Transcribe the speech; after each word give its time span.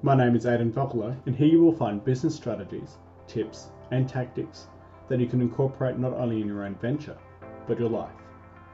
My 0.00 0.14
name 0.14 0.36
is 0.36 0.46
Aidan 0.46 0.70
Vocalo, 0.70 1.16
and 1.26 1.34
here 1.34 1.48
you 1.48 1.60
will 1.60 1.72
find 1.72 2.04
business 2.04 2.36
strategies, 2.36 2.98
tips, 3.26 3.72
and 3.90 4.08
tactics 4.08 4.68
that 5.08 5.18
you 5.18 5.26
can 5.26 5.40
incorporate 5.40 5.98
not 5.98 6.12
only 6.12 6.40
in 6.40 6.46
your 6.46 6.64
own 6.64 6.76
venture, 6.76 7.18
but 7.66 7.80
your 7.80 7.90
life 7.90 8.14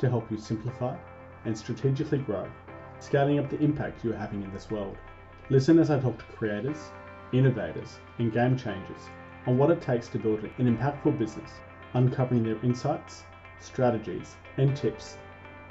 to 0.01 0.11
help 0.11 0.31
you 0.31 0.37
simplify 0.37 0.95
and 1.47 1.57
strategically 1.57 2.19
grow, 2.19 2.47
scaling 2.99 3.39
up 3.39 3.49
the 3.49 3.59
impact 3.61 4.05
you 4.05 4.13
are 4.13 4.17
having 4.17 4.43
in 4.43 4.53
this 4.53 4.71
world. 4.71 4.99
Listen 5.49 5.79
as 5.79 5.91
I 5.91 5.99
talk 5.99 6.19
to 6.19 6.37
creators, 6.37 6.91
innovators, 7.33 8.01
and 8.19 8.31
game 8.31 8.55
changers 8.55 9.09
on 9.47 9.57
what 9.57 9.71
it 9.71 9.81
takes 9.81 10.09
to 10.09 10.19
build 10.19 10.45
an 10.45 10.77
impactful 10.77 11.19
business, 11.19 11.53
uncovering 11.95 12.43
their 12.43 12.63
insights, 12.63 13.23
strategies, 13.61 14.37
and 14.59 14.77
tips 14.77 15.17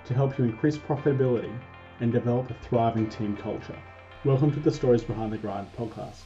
to 0.06 0.16
help 0.16 0.40
you 0.40 0.46
increase 0.46 0.80
profitability 0.80 1.56
and 2.00 2.12
develop 2.12 2.50
a 2.50 2.56
thriving 2.56 3.08
team 3.08 3.38
culture. 3.38 3.78
Welcome 4.26 4.54
to 4.54 4.60
the 4.62 4.72
Stories 4.72 5.04
Behind 5.04 5.34
the 5.34 5.38
Grind 5.38 5.68
podcast. 5.78 6.22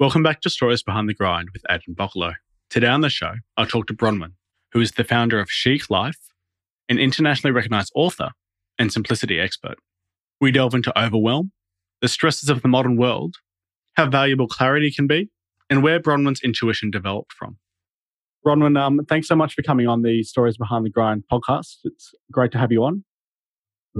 Welcome 0.00 0.24
back 0.24 0.40
to 0.40 0.50
Stories 0.50 0.82
Behind 0.82 1.08
the 1.08 1.14
Grind 1.14 1.50
with 1.52 1.62
Aidan 1.70 1.94
Bocolo. 1.94 2.32
Today 2.70 2.88
on 2.88 3.02
the 3.02 3.08
show, 3.08 3.34
I'll 3.56 3.66
talk 3.66 3.86
to 3.86 3.94
Bronwyn, 3.94 4.32
who 4.72 4.80
is 4.80 4.90
the 4.90 5.04
founder 5.04 5.38
of 5.38 5.48
Chic 5.48 5.88
Life, 5.90 6.18
an 6.88 6.98
internationally 6.98 7.52
recognized 7.52 7.92
author 7.94 8.30
and 8.80 8.92
simplicity 8.92 9.38
expert. 9.38 9.76
We 10.40 10.50
delve 10.50 10.74
into 10.74 10.98
overwhelm, 11.00 11.52
the 12.00 12.08
stresses 12.08 12.48
of 12.48 12.62
the 12.62 12.68
modern 12.68 12.96
world, 12.96 13.36
how 13.94 14.10
valuable 14.10 14.48
clarity 14.48 14.90
can 14.90 15.06
be, 15.06 15.30
and 15.70 15.84
where 15.84 16.00
Bronwyn's 16.00 16.40
intuition 16.42 16.90
developed 16.90 17.32
from. 17.32 17.58
Bronwyn, 18.44 18.76
um, 18.76 19.04
thanks 19.08 19.28
so 19.28 19.36
much 19.36 19.54
for 19.54 19.62
coming 19.62 19.86
on 19.86 20.02
the 20.02 20.24
Stories 20.24 20.56
Behind 20.56 20.84
the 20.84 20.90
Grind 20.90 21.22
podcast. 21.30 21.76
It's 21.84 22.12
great 22.32 22.50
to 22.50 22.58
have 22.58 22.72
you 22.72 22.82
on 22.82 23.04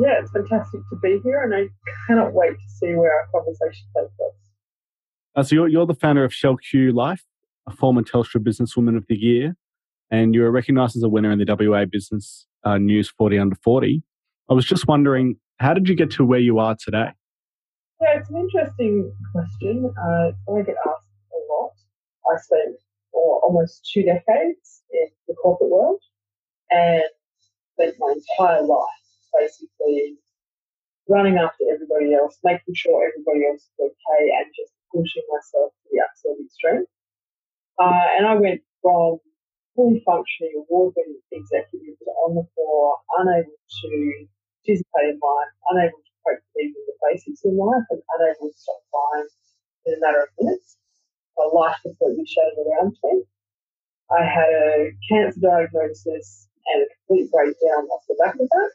yeah, 0.01 0.21
it's 0.21 0.31
fantastic 0.31 0.81
to 0.91 0.97
be 1.03 1.21
here, 1.25 1.43
and 1.43 1.55
I 1.55 1.69
cannot 2.07 2.33
wait 2.33 2.53
to 2.53 2.71
see 2.81 2.95
where 2.95 3.13
our 3.13 3.27
conversation 3.33 3.87
takes 3.97 4.13
us. 4.13 4.35
Uh, 5.35 5.43
so 5.43 5.55
you're, 5.55 5.69
you're 5.69 5.87
the 5.87 5.95
founder 5.95 6.25
of 6.25 6.33
Shell 6.33 6.57
Q 6.57 6.93
Life, 6.93 7.25
a 7.67 7.73
former 7.73 8.03
Telstra 8.03 8.43
Businesswoman 8.43 8.97
of 8.97 9.07
the 9.09 9.17
Year, 9.17 9.57
and 10.11 10.35
you 10.35 10.43
were 10.43 10.51
recognised 10.51 10.97
as 10.97 11.03
a 11.03 11.09
winner 11.09 11.33
in 11.33 11.39
the 11.39 11.47
WA 11.47 11.85
Business 11.85 12.47
uh, 12.65 12.79
News 12.79 13.09
40 13.09 13.39
Under 13.39 13.57
40. 13.57 14.03
I 14.51 14.55
was 14.55 14.65
just 14.65 14.87
wondering, 14.87 15.37
how 15.59 15.75
did 15.75 15.89
you 15.89 15.95
get 15.95 16.11
to 16.13 16.25
where 16.25 16.41
you 16.41 16.59
are 16.59 16.77
today? 16.77 17.11
Yeah, 18.01 18.19
it's 18.19 18.31
an 18.31 18.37
interesting 18.37 19.13
question. 19.33 19.93
Uh, 20.01 20.31
I 20.53 20.63
get 20.63 20.77
asked 20.87 21.33
a 21.33 21.53
lot. 21.53 21.73
I 22.31 22.41
spent 22.41 22.77
almost 23.13 23.91
two 23.93 24.03
decades 24.03 24.83
in 24.93 25.09
the 25.27 25.35
corporate 25.35 25.71
world 25.71 26.01
and 26.71 27.03
spent 27.75 27.97
my 27.99 28.15
entire 28.15 28.63
life 28.63 29.08
basically 29.35 30.19
running 31.09 31.39
after 31.39 31.65
everybody 31.73 32.15
else, 32.15 32.39
making 32.45 32.75
sure 32.77 33.09
everybody 33.09 33.49
else 33.49 33.65
is 33.65 33.79
okay, 33.81 34.23
and 34.37 34.47
just 34.53 34.73
pushing 34.93 35.25
myself 35.33 35.73
to 35.73 35.87
the 35.91 36.01
absolute 36.05 36.45
extreme. 36.45 36.85
Uh, 37.81 38.07
and 38.19 38.27
I 38.27 38.35
went 38.37 38.61
from 38.83 39.19
fully 39.75 40.03
functioning, 40.05 40.65
award-winning 40.69 41.23
executive 41.33 41.97
to 41.99 42.13
on 42.29 42.37
the 42.37 42.45
floor, 42.55 42.97
unable 43.19 43.57
to 43.57 43.91
participate 44.67 45.17
in 45.17 45.19
life, 45.23 45.53
unable 45.73 46.01
to 46.03 46.13
cope 46.27 46.43
with 46.43 46.61
even 46.61 46.83
the 46.85 46.97
basics 47.09 47.41
in 47.45 47.57
life, 47.57 47.87
and 47.91 48.03
unable 48.19 48.53
to 48.53 48.59
stop 48.59 48.83
crying 48.93 49.29
in 49.87 49.95
a 49.97 50.01
matter 50.05 50.29
of 50.29 50.31
minutes. 50.41 50.77
My 51.39 51.49
life 51.55 51.79
completely 51.83 52.27
shattered 52.27 52.67
around 52.69 52.97
me. 53.05 53.23
I 54.11 54.25
had 54.25 54.51
a 54.51 54.93
cancer 55.09 55.41
diagnosis 55.41 56.49
and 56.69 56.83
a 56.83 56.87
complete 56.99 57.31
breakdown 57.31 57.87
off 57.89 58.03
the 58.09 58.17
back 58.21 58.35
of 58.35 58.49
that 58.49 58.71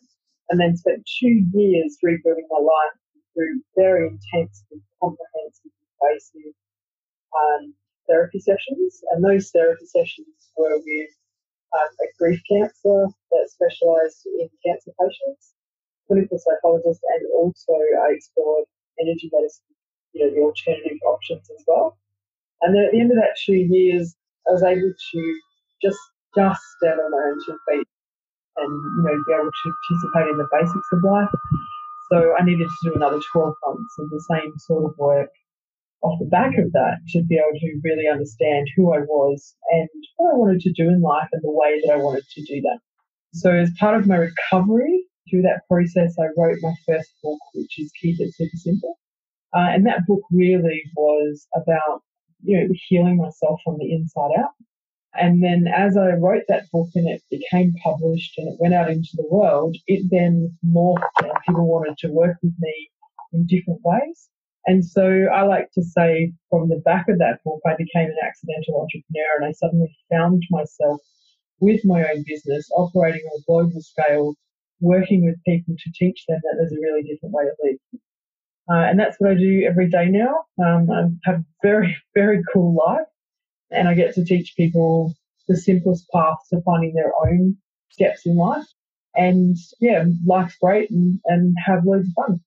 and 0.54 0.62
then 0.62 0.78
spent 0.78 1.02
two 1.18 1.42
years 1.50 1.98
rebuilding 2.04 2.46
my 2.46 2.62
life 2.62 2.98
through 3.34 3.58
very 3.76 4.06
intense 4.06 4.62
and 4.70 4.80
comprehensive 5.02 5.74
invasive 5.98 6.54
um, 7.34 7.74
therapy 8.08 8.38
sessions. 8.38 9.02
And 9.10 9.26
those 9.26 9.50
therapy 9.50 9.90
sessions 9.90 10.54
were 10.56 10.78
with 10.78 11.14
um, 11.74 11.90
a 12.06 12.08
grief 12.22 12.38
counsellor 12.46 13.10
that 13.34 13.50
specialised 13.50 14.30
in 14.30 14.48
cancer 14.62 14.94
patients, 15.02 15.58
clinical 16.06 16.38
psychologist, 16.38 17.02
and 17.02 17.26
also 17.34 17.74
I 18.06 18.14
explored 18.14 18.70
energy 19.02 19.34
medicine, 19.34 19.74
you 20.14 20.22
know, 20.22 20.30
the 20.38 20.46
alternative 20.46 21.02
options 21.10 21.50
as 21.50 21.66
well. 21.66 21.98
And 22.62 22.76
then 22.78 22.86
at 22.86 22.92
the 22.92 23.02
end 23.02 23.10
of 23.10 23.18
that 23.18 23.42
two 23.42 23.58
years, 23.58 24.14
I 24.48 24.54
was 24.54 24.62
able 24.62 24.94
to 24.94 25.20
just 25.82 25.98
just 26.38 26.62
stand 26.78 27.02
on 27.02 27.10
my 27.10 27.34
own 27.34 27.42
two 27.42 27.58
feet 27.66 27.88
and 28.58 28.72
you 28.98 29.04
know 29.04 29.24
be 29.28 29.34
able 29.34 29.52
to 29.52 29.74
participate 29.88 30.30
in 30.30 30.38
the 30.38 30.48
basics 30.52 30.88
of 30.92 31.04
life. 31.04 31.30
So 32.12 32.36
I 32.38 32.44
needed 32.44 32.68
to 32.68 32.90
do 32.90 32.96
another 32.96 33.20
12 33.32 33.56
months 33.66 33.96
of 34.00 34.10
the 34.10 34.22
same 34.30 34.54
sort 34.58 34.86
of 34.86 34.98
work 34.98 35.30
off 36.04 36.20
the 36.20 36.26
back 36.26 36.58
of 36.58 36.72
that 36.74 36.98
to 37.10 37.24
be 37.24 37.36
able 37.36 37.58
to 37.60 37.80
really 37.84 38.08
understand 38.08 38.68
who 38.76 38.94
I 38.94 39.00
was 39.00 39.56
and 39.72 39.90
what 40.18 40.34
I 40.34 40.38
wanted 40.38 40.60
to 40.62 40.74
do 40.74 40.90
in 40.90 41.02
life 41.02 41.30
and 41.32 41.42
the 41.42 41.52
way 41.52 41.82
that 41.82 41.94
I 41.94 41.98
wanted 41.98 42.26
to 42.28 42.42
do 42.44 42.62
that. 42.62 42.80
So 43.34 43.52
as 43.52 43.72
part 43.80 43.98
of 43.98 44.06
my 44.06 44.18
recovery 44.18 45.06
through 45.30 45.44
that 45.44 45.62
process, 45.68 46.16
I 46.20 46.28
wrote 46.38 46.60
my 46.62 46.74
first 46.86 47.10
book, 47.24 47.40
which 47.56 47.80
is 47.80 47.92
Keep 48.02 48.20
It 48.20 48.34
Super 48.36 48.58
Simple. 48.58 49.00
Uh, 49.56 49.70
and 49.72 49.86
that 49.88 50.06
book 50.06 50.22
really 50.32 50.84
was 50.96 51.48
about, 51.56 52.02
you 52.44 52.60
know, 52.60 52.68
healing 52.90 53.18
myself 53.18 53.62
from 53.64 53.78
the 53.80 53.92
inside 53.94 54.32
out 54.38 54.52
and 55.16 55.44
then 55.44 55.68
as 55.68 55.96
I 55.96 56.12
wrote 56.14 56.44
that 56.48 56.72
book 56.72 56.90
and 56.96 57.08
it 57.08 57.22
became 57.30 57.76
published 57.84 58.38
and 58.38 58.48
it 58.48 58.58
went 58.60 58.74
out 58.74 58.90
into 58.90 59.12
the 59.14 59.28
world, 59.30 59.78
it 59.88 60.10
then 60.10 60.58
morphed 60.66 61.04
and 61.22 61.32
people 61.46 61.68
wanted 61.68 61.98
to 62.00 62.08
work 62.12 62.38
with 62.42 62.54
me 62.60 62.90
in 63.32 63.46
different 63.46 63.82
ways. 63.84 64.30
And 64.66 64.84
so 64.84 65.28
I 65.32 65.44
like 65.44 65.70
to 65.74 65.84
say 65.84 66.34
from 66.50 66.70
the 66.70 66.82
back 66.86 67.10
of 67.10 67.20
that 67.20 67.44
book, 67.44 67.60
I 67.66 67.76
became 67.76 68.08
an 68.08 68.18
accidental 68.26 68.82
entrepreneur 68.82 69.38
and 69.38 69.46
I 69.46 69.52
suddenly 69.52 69.96
found 70.12 70.44
myself 70.50 71.00
with 71.60 71.82
my 71.86 72.02
own 72.10 72.24
business, 72.26 72.70
operating 72.76 73.22
on 73.22 73.40
a 73.40 73.46
global 73.46 73.82
scale, 73.82 74.36
working 74.80 75.26
with 75.26 75.36
people 75.46 75.76
to 75.78 75.92
teach 75.94 76.26
them 76.28 76.40
that 76.42 76.56
there's 76.58 76.72
a 76.72 76.82
really 76.82 77.04
different 77.04 77.36
way 77.36 77.44
to 77.44 77.56
live. 77.64 78.02
Uh, 78.72 78.90
and 78.90 79.00
that's 79.00 79.18
what 79.20 79.32
I 79.32 79.36
do 79.36 79.64
every 79.68 79.90
day 79.90 80.08
now. 80.08 80.46
Um, 80.64 80.90
I 80.90 81.30
have 81.30 81.42
a 81.42 81.46
very, 81.62 81.96
very 82.16 82.42
cool 82.52 82.74
life 82.74 83.06
and 83.74 83.88
I 83.88 83.94
get 83.94 84.14
to 84.16 84.24
teach 84.24 84.54
people 84.56 85.14
the 85.48 85.58
simplest 85.58 86.06
path 86.14 86.38
to 86.52 86.62
finding 86.62 86.94
their 86.94 87.12
own 87.28 87.58
steps 87.90 88.26
in 88.26 88.38
life. 88.38 88.66
And 89.16 89.56
yeah, 89.80 90.06
life's 90.26 90.56
great 90.62 90.90
and, 90.90 91.20
and 91.26 91.56
have 91.66 91.86
loads 91.86 92.08
of 92.08 92.14
fun. 92.16 92.40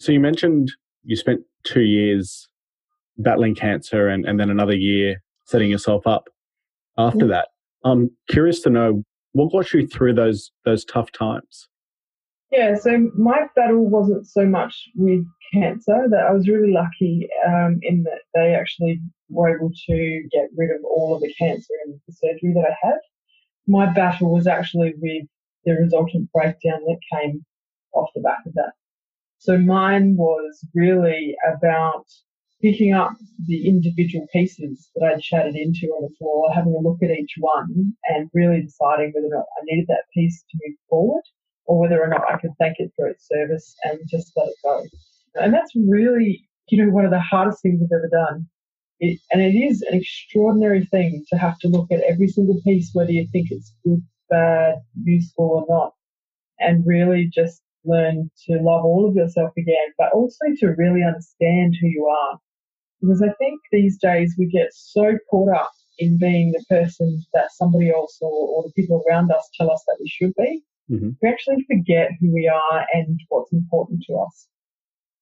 So 0.00 0.12
you 0.12 0.20
mentioned 0.20 0.72
you 1.04 1.16
spent 1.16 1.42
two 1.64 1.82
years 1.82 2.48
battling 3.18 3.54
cancer 3.54 4.08
and, 4.08 4.24
and 4.24 4.38
then 4.38 4.50
another 4.50 4.74
year 4.74 5.22
setting 5.44 5.70
yourself 5.70 6.06
up 6.06 6.28
after 6.98 7.20
mm-hmm. 7.20 7.28
that. 7.28 7.48
I'm 7.84 8.10
curious 8.28 8.60
to 8.62 8.70
know 8.70 9.04
what 9.32 9.52
got 9.52 9.72
you 9.72 9.86
through 9.86 10.14
those 10.14 10.50
those 10.64 10.84
tough 10.84 11.12
times. 11.12 11.68
Yeah, 12.52 12.76
so 12.76 13.10
my 13.16 13.48
battle 13.56 13.88
wasn't 13.88 14.28
so 14.28 14.46
much 14.46 14.88
with 14.94 15.24
cancer. 15.52 16.06
That 16.08 16.26
I 16.28 16.32
was 16.32 16.48
really 16.48 16.72
lucky 16.72 17.28
um, 17.46 17.80
in 17.82 18.04
that 18.04 18.20
they 18.34 18.54
actually 18.54 19.00
were 19.28 19.56
able 19.56 19.70
to 19.88 20.28
get 20.30 20.48
rid 20.56 20.70
of 20.70 20.84
all 20.84 21.16
of 21.16 21.22
the 21.22 21.34
cancer 21.34 21.74
in 21.84 22.00
the 22.06 22.12
surgery 22.12 22.52
that 22.54 22.70
I 22.70 22.86
had. 22.86 22.98
My 23.66 23.92
battle 23.92 24.32
was 24.32 24.46
actually 24.46 24.94
with 24.98 25.26
the 25.64 25.72
resultant 25.72 26.30
breakdown 26.32 26.84
that 26.84 27.00
came 27.12 27.44
off 27.92 28.10
the 28.14 28.20
back 28.20 28.46
of 28.46 28.54
that. 28.54 28.72
So 29.38 29.58
mine 29.58 30.16
was 30.16 30.64
really 30.72 31.34
about 31.46 32.06
picking 32.62 32.94
up 32.94 33.16
the 33.46 33.66
individual 33.66 34.26
pieces 34.32 34.88
that 34.94 35.04
I'd 35.04 35.22
shattered 35.22 35.56
into 35.56 35.88
on 35.88 36.08
the 36.08 36.14
floor, 36.16 36.52
having 36.54 36.74
a 36.74 36.88
look 36.88 37.02
at 37.02 37.10
each 37.10 37.34
one 37.38 37.92
and 38.04 38.30
really 38.32 38.62
deciding 38.62 39.12
whether 39.12 39.26
or 39.26 39.36
not 39.36 39.46
I 39.60 39.64
needed 39.64 39.88
that 39.88 40.04
piece 40.14 40.44
to 40.50 40.58
move 40.64 40.76
forward 40.88 41.22
or 41.66 41.80
whether 41.80 42.02
or 42.02 42.08
not 42.08 42.22
I 42.30 42.38
could 42.38 42.52
thank 42.58 42.76
it 42.78 42.92
for 42.96 43.06
its 43.06 43.28
service 43.28 43.74
and 43.84 43.98
just 44.08 44.32
let 44.36 44.48
it 44.48 44.54
go. 44.62 44.84
And 45.34 45.52
that's 45.52 45.72
really, 45.74 46.48
you 46.68 46.84
know, 46.84 46.92
one 46.92 47.04
of 47.04 47.10
the 47.10 47.20
hardest 47.20 47.62
things 47.62 47.80
I've 47.82 47.96
ever 47.96 48.08
done. 48.08 48.48
It, 48.98 49.20
and 49.30 49.42
it 49.42 49.54
is 49.54 49.82
an 49.82 49.94
extraordinary 49.98 50.86
thing 50.86 51.24
to 51.28 51.36
have 51.36 51.58
to 51.58 51.68
look 51.68 51.90
at 51.92 52.00
every 52.00 52.28
single 52.28 52.60
piece, 52.62 52.90
whether 52.94 53.10
you 53.10 53.26
think 53.30 53.48
it's 53.50 53.74
good, 53.84 54.02
bad, 54.30 54.76
useful 55.02 55.44
or 55.44 55.66
not, 55.68 55.92
and 56.58 56.86
really 56.86 57.30
just 57.32 57.60
learn 57.84 58.30
to 58.46 58.54
love 58.54 58.84
all 58.84 59.06
of 59.06 59.14
yourself 59.14 59.52
again, 59.58 59.92
but 59.98 60.12
also 60.12 60.46
to 60.58 60.68
really 60.78 61.02
understand 61.04 61.76
who 61.80 61.88
you 61.88 62.06
are. 62.06 62.38
Because 63.02 63.22
I 63.22 63.32
think 63.38 63.60
these 63.70 63.98
days 63.98 64.34
we 64.38 64.46
get 64.46 64.68
so 64.72 65.18
caught 65.30 65.54
up 65.54 65.70
in 65.98 66.18
being 66.18 66.52
the 66.52 66.64
person 66.68 67.22
that 67.34 67.52
somebody 67.52 67.90
else 67.90 68.16
or, 68.22 68.30
or 68.30 68.62
the 68.62 68.72
people 68.72 69.02
around 69.06 69.30
us 69.30 69.48
tell 69.58 69.70
us 69.70 69.84
that 69.86 69.98
we 70.00 70.08
should 70.08 70.32
be 70.36 70.62
Mm-hmm. 70.90 71.10
We 71.20 71.28
actually 71.28 71.66
forget 71.68 72.10
who 72.20 72.32
we 72.32 72.48
are 72.48 72.86
and 72.92 73.18
what's 73.28 73.52
important 73.52 74.02
to 74.08 74.14
us. 74.14 74.46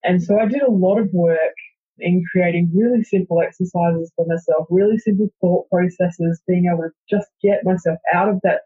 And 0.03 0.23
so 0.23 0.39
I 0.39 0.47
did 0.47 0.63
a 0.63 0.71
lot 0.71 0.99
of 0.99 1.09
work 1.13 1.55
in 1.99 2.23
creating 2.31 2.71
really 2.75 3.03
simple 3.03 3.41
exercises 3.41 4.13
for 4.17 4.27
myself, 4.27 4.67
really 4.69 4.99
simple 4.99 5.29
thought 5.41 5.69
processes, 5.71 6.43
being 6.47 6.67
able 6.67 6.83
to 6.83 6.91
just 7.09 7.29
get 7.43 7.65
myself 7.65 7.99
out 8.13 8.29
of 8.29 8.41
that, 8.43 8.63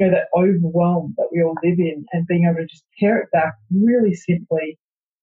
you 0.00 0.06
know, 0.06 0.12
that 0.12 0.28
overwhelm 0.36 1.14
that 1.18 1.28
we 1.32 1.42
all 1.42 1.54
live 1.62 1.78
in 1.78 2.04
and 2.12 2.26
being 2.26 2.44
able 2.44 2.56
to 2.56 2.66
just 2.66 2.84
pare 2.98 3.18
it 3.18 3.30
back 3.30 3.54
really 3.70 4.14
simply 4.14 4.78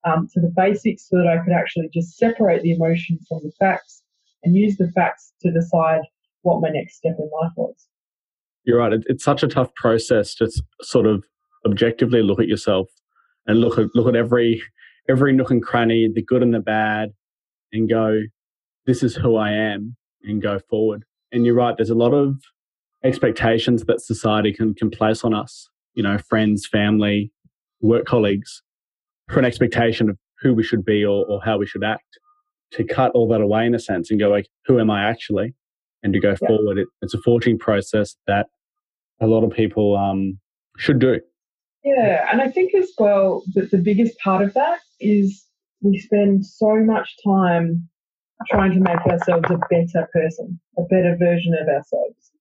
um, 0.06 0.30
to 0.34 0.40
the 0.40 0.54
basics 0.56 1.10
so 1.10 1.18
that 1.18 1.28
I 1.28 1.44
could 1.44 1.54
actually 1.54 1.90
just 1.94 2.18
separate 2.18 2.62
the 2.62 2.72
emotions 2.72 3.26
from 3.28 3.40
the 3.44 3.52
facts 3.60 4.04
and 4.44 4.56
use 4.56 4.78
the 4.78 4.92
facts 4.92 5.34
to 5.42 5.52
decide 5.52 6.02
what 6.44 6.62
my 6.62 6.70
next 6.70 6.96
step 6.96 7.16
in 7.20 7.30
life 7.42 7.52
was. 7.58 7.88
You're 8.70 8.78
right. 8.78 8.94
It's 9.08 9.24
such 9.24 9.42
a 9.42 9.48
tough 9.48 9.74
process 9.74 10.36
to 10.36 10.48
sort 10.84 11.08
of 11.08 11.24
objectively 11.66 12.22
look 12.22 12.40
at 12.40 12.48
yourself 12.48 12.88
and 13.48 13.60
look 13.60 13.80
at 13.80 13.88
look 13.96 14.08
at 14.08 14.16
every 14.16 14.62
every 15.10 15.34
nook 15.34 15.50
and 15.50 15.64
cranny, 15.64 16.08
the 16.08 16.22
good 16.22 16.44
and 16.44 16.54
the 16.54 16.60
bad, 16.60 17.10
and 17.74 17.90
go, 17.90 18.22
this 18.86 19.02
is 19.02 19.16
who 19.16 19.38
I 19.38 19.54
am, 19.54 19.96
and 20.22 20.40
go 20.40 20.60
forward. 20.70 21.04
And 21.32 21.48
you're 21.48 21.56
right. 21.56 21.76
There's 21.76 21.90
a 21.90 21.96
lot 21.96 22.14
of 22.14 22.36
expectations 23.04 23.86
that 23.86 24.02
society 24.02 24.54
can, 24.54 24.76
can 24.76 24.92
place 24.92 25.24
on 25.24 25.34
us. 25.34 25.68
You 25.96 26.04
know, 26.04 26.20
friends, 26.20 26.68
family, 26.68 27.32
work 27.82 28.06
colleagues, 28.06 28.62
for 29.30 29.40
an 29.40 29.46
expectation 29.46 30.12
of 30.12 30.18
who 30.42 30.54
we 30.54 30.62
should 30.62 30.86
be 30.86 31.04
or, 31.04 31.26
or 31.26 31.42
how 31.44 31.58
we 31.58 31.66
should 31.66 31.84
act. 31.84 32.20
To 32.74 32.84
cut 32.84 33.14
all 33.16 33.28
that 33.30 33.42
away 33.42 33.66
in 33.66 33.74
a 33.74 33.80
sense 33.80 34.12
and 34.12 34.20
go 34.20 34.30
like, 34.30 34.48
who 34.68 34.80
am 34.80 34.92
I 34.92 35.10
actually? 35.10 35.56
And 36.04 36.14
to 36.14 36.20
go 36.20 36.36
yeah. 36.40 36.48
forward, 36.48 36.78
it, 36.78 36.88
it's 37.02 37.16
a 37.16 37.22
forging 37.26 37.58
process 37.58 38.16
that 38.28 38.46
a 39.22 39.28
lot 39.28 39.44
of 39.44 39.52
people 39.52 39.98
um, 39.98 40.40
should 40.78 41.00
do. 41.00 41.20
Yeah, 41.84 42.28
and 42.32 42.42
I 42.42 42.50
think 42.50 42.74
as 42.76 42.92
well 42.98 43.44
that 43.54 43.72
the 43.72 43.78
biggest 43.78 44.18
part 44.20 44.44
of 44.44 44.54
that 44.54 44.80
is 45.00 45.46
we 45.82 45.98
spend 45.98 46.46
so 46.46 46.76
much 46.76 47.16
time 47.24 47.88
trying 48.50 48.74
to 48.74 48.80
make 48.80 49.06
ourselves 49.06 49.50
a 49.50 49.60
better 49.70 50.08
person, 50.14 50.60
a 50.78 50.84
better 50.84 51.16
version 51.18 51.54
of 51.54 51.68
ourselves. 51.68 52.32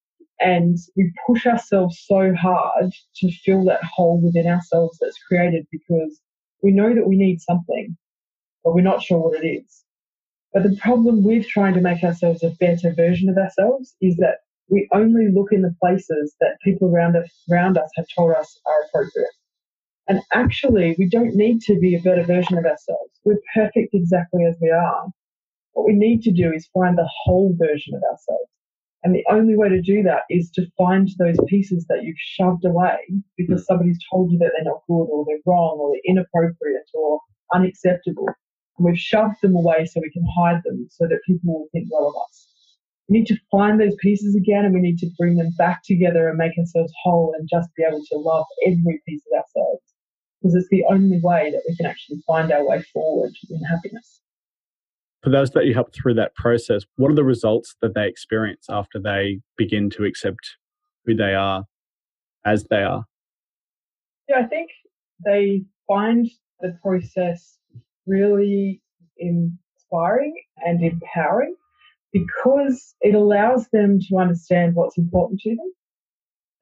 And 0.41 0.77
we 0.97 1.13
push 1.27 1.47
ourselves 1.47 2.05
so 2.07 2.35
hard 2.35 2.93
to 3.17 3.33
fill 3.45 3.65
that 3.65 3.83
hole 3.83 4.21
within 4.21 4.47
ourselves 4.47 4.99
that's 5.01 5.19
created 5.27 5.67
because 5.73 6.21
we 6.63 6.71
know 6.71 6.95
that 6.95 7.09
we 7.09 7.17
need 7.17 7.41
something, 7.41 7.97
but 8.65 8.75
we're 8.75 8.83
not 8.83 9.03
sure 9.03 9.19
what 9.19 9.43
it 9.43 9.47
is. 9.47 9.85
But 10.53 10.63
the 10.63 10.77
problem 10.77 11.25
with 11.25 11.47
trying 11.47 11.75
to 11.75 11.81
make 11.81 12.03
ourselves 12.03 12.43
a 12.43 12.51
better 12.51 12.93
version 12.93 13.29
of 13.29 13.37
ourselves 13.37 13.95
is 14.01 14.17
that 14.17 14.39
we 14.69 14.89
only 14.93 15.29
look 15.33 15.53
in 15.53 15.63
the 15.63 15.75
places 15.81 16.35
that 16.41 16.59
people 16.63 16.89
around 16.89 17.17
us, 17.17 17.29
around 17.51 17.79
us 17.79 17.91
have 17.97 18.07
told 18.15 18.35
us 18.35 18.61
are 18.67 18.85
appropriate. 18.87 19.35
And 20.09 20.21
actually, 20.33 20.97
we 20.99 21.09
don't 21.09 21.35
need 21.35 21.61
to 21.63 21.79
be 21.79 21.95
a 21.95 22.01
better 22.01 22.25
version 22.25 22.57
of 22.59 22.65
ourselves. 22.65 23.13
We're 23.25 23.41
perfect 23.55 23.95
exactly 23.95 24.45
as 24.45 24.57
we 24.61 24.71
are. 24.71 25.07
What 25.73 25.87
we 25.87 25.93
need 25.95 26.23
to 26.23 26.33
do 26.33 26.53
is 26.53 26.69
find 26.73 26.97
the 26.97 27.09
whole 27.25 27.55
version 27.59 27.95
of 27.95 28.03
ourselves. 28.03 28.51
And 29.05 29.15
the 29.15 29.25
only 29.31 29.57
way 29.57 29.69
to 29.69 29.81
do 29.81 30.03
that 30.03 30.23
is 30.29 30.51
to 30.53 30.67
find 30.77 31.09
those 31.19 31.37
pieces 31.47 31.87
that 31.89 32.03
you've 32.03 32.19
shoved 32.19 32.65
away 32.65 32.97
because 33.37 33.65
somebody's 33.65 33.99
told 34.11 34.33
you 34.33 34.39
that 34.39 34.51
they're 34.57 34.65
not 34.65 34.83
good 34.89 35.05
or 35.05 35.25
they're 35.27 35.39
wrong 35.47 35.79
or 35.79 35.93
they're 35.93 36.17
inappropriate 36.17 36.89
or 36.95 37.21
unacceptable. 37.55 38.27
And 38.77 38.87
we've 38.87 38.99
shoved 38.99 39.37
them 39.41 39.55
away 39.55 39.87
so 39.87 40.01
we 40.01 40.11
can 40.11 40.27
hide 40.37 40.63
them 40.65 40.89
so 40.91 41.07
that 41.07 41.21
people 41.27 41.55
will 41.55 41.69
think 41.73 41.89
well 41.91 42.09
of 42.09 42.15
us. 42.29 42.49
We 43.09 43.19
need 43.19 43.27
to 43.27 43.39
find 43.51 43.81
those 43.81 43.95
pieces 44.01 44.35
again 44.35 44.65
and 44.65 44.75
we 44.75 44.81
need 44.81 44.99
to 44.99 45.11
bring 45.17 45.37
them 45.37 45.51
back 45.57 45.83
together 45.85 46.29
and 46.29 46.37
make 46.37 46.59
ourselves 46.59 46.93
whole 47.03 47.35
and 47.39 47.49
just 47.51 47.69
be 47.75 47.83
able 47.83 48.03
to 48.11 48.19
love 48.19 48.45
every 48.67 49.01
piece 49.07 49.23
of 49.33 49.39
ourselves 49.39 49.83
because 50.41 50.55
it's 50.55 50.69
the 50.71 50.85
only 50.91 51.19
way 51.23 51.51
that 51.51 51.63
we 51.67 51.77
can 51.77 51.87
actually 51.87 52.23
find 52.27 52.53
our 52.53 52.67
way 52.67 52.83
forward 52.93 53.33
in 53.51 53.63
happiness. 53.65 54.21
For 55.23 55.31
those 55.31 55.51
that 55.51 55.67
you 55.67 55.75
help 55.75 55.93
through 55.95 56.15
that 56.15 56.35
process, 56.37 56.85
what 56.97 57.11
are 57.11 57.15
the 57.15 57.25
results 57.25 57.75
that 57.83 57.95
they 57.95 58.07
experience 58.07 58.67
after 58.69 59.01
they 59.01 59.41
begin 59.57 59.91
to 59.91 60.05
accept 60.05 60.57
who 61.05 61.15
they 61.15 61.35
are 61.35 61.65
as 62.45 62.65
they 62.65 62.83
are? 62.83 63.05
Yeah, 64.29 64.41
I 64.41 64.47
think 64.47 64.71
they 65.25 65.65
find 65.89 66.29
the 66.61 66.79
process 66.83 67.59
really 68.07 68.81
inspiring 69.17 70.35
and 70.59 70.85
empowering 70.85 71.57
because 72.13 72.95
it 73.01 73.15
allows 73.15 73.69
them 73.73 73.99
to 74.09 74.17
understand 74.17 74.75
what's 74.75 74.99
important 74.99 75.41
to 75.41 75.51
them. 75.51 75.73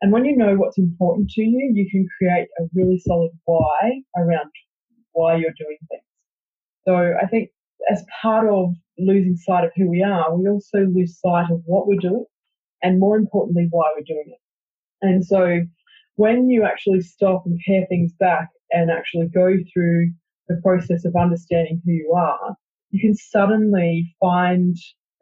And 0.03 0.13
when 0.13 0.25
you 0.25 0.37
know 0.37 0.57
what's 0.57 0.79
important 0.79 1.31
to 1.31 1.43
you, 1.43 1.73
you 1.75 1.89
can 1.91 2.07
create 2.19 2.49
a 2.59 2.65
really 2.75 2.99
solid 2.99 3.31
why 3.45 4.03
around 4.17 4.51
why 5.13 5.37
you're 5.37 5.55
doing 5.59 5.79
things. 5.89 6.03
So 6.87 7.15
I 7.21 7.27
think 7.27 7.51
as 7.91 8.05
part 8.23 8.49
of 8.49 8.75
losing 8.99 9.37
sight 9.37 9.65
of 9.65 9.71
who 9.77 9.89
we 9.89 10.03
are, 10.03 10.37
we 10.37 10.49
also 10.49 10.81
lose 10.81 11.19
sight 11.19 11.51
of 11.51 11.63
what 11.65 11.87
we're 11.87 12.01
doing 12.01 12.27
and 12.83 13.01
more 13.01 13.17
importantly, 13.17 13.69
why 13.71 13.91
we're 13.97 14.05
doing 14.05 14.27
it. 14.27 14.41
And 15.03 15.25
so 15.25 15.61
when 16.17 16.49
you 16.49 16.65
actually 16.65 17.01
stop 17.01 17.45
and 17.47 17.59
pare 17.67 17.87
things 17.87 18.13
back 18.19 18.49
and 18.71 18.91
actually 18.91 19.29
go 19.29 19.55
through 19.73 20.13
the 20.49 20.61
process 20.63 21.05
of 21.05 21.17
understanding 21.17 21.81
who 21.85 21.93
you 21.93 22.15
are, 22.17 22.57
you 22.91 23.01
can 23.01 23.15
suddenly 23.15 24.15
find 24.21 24.77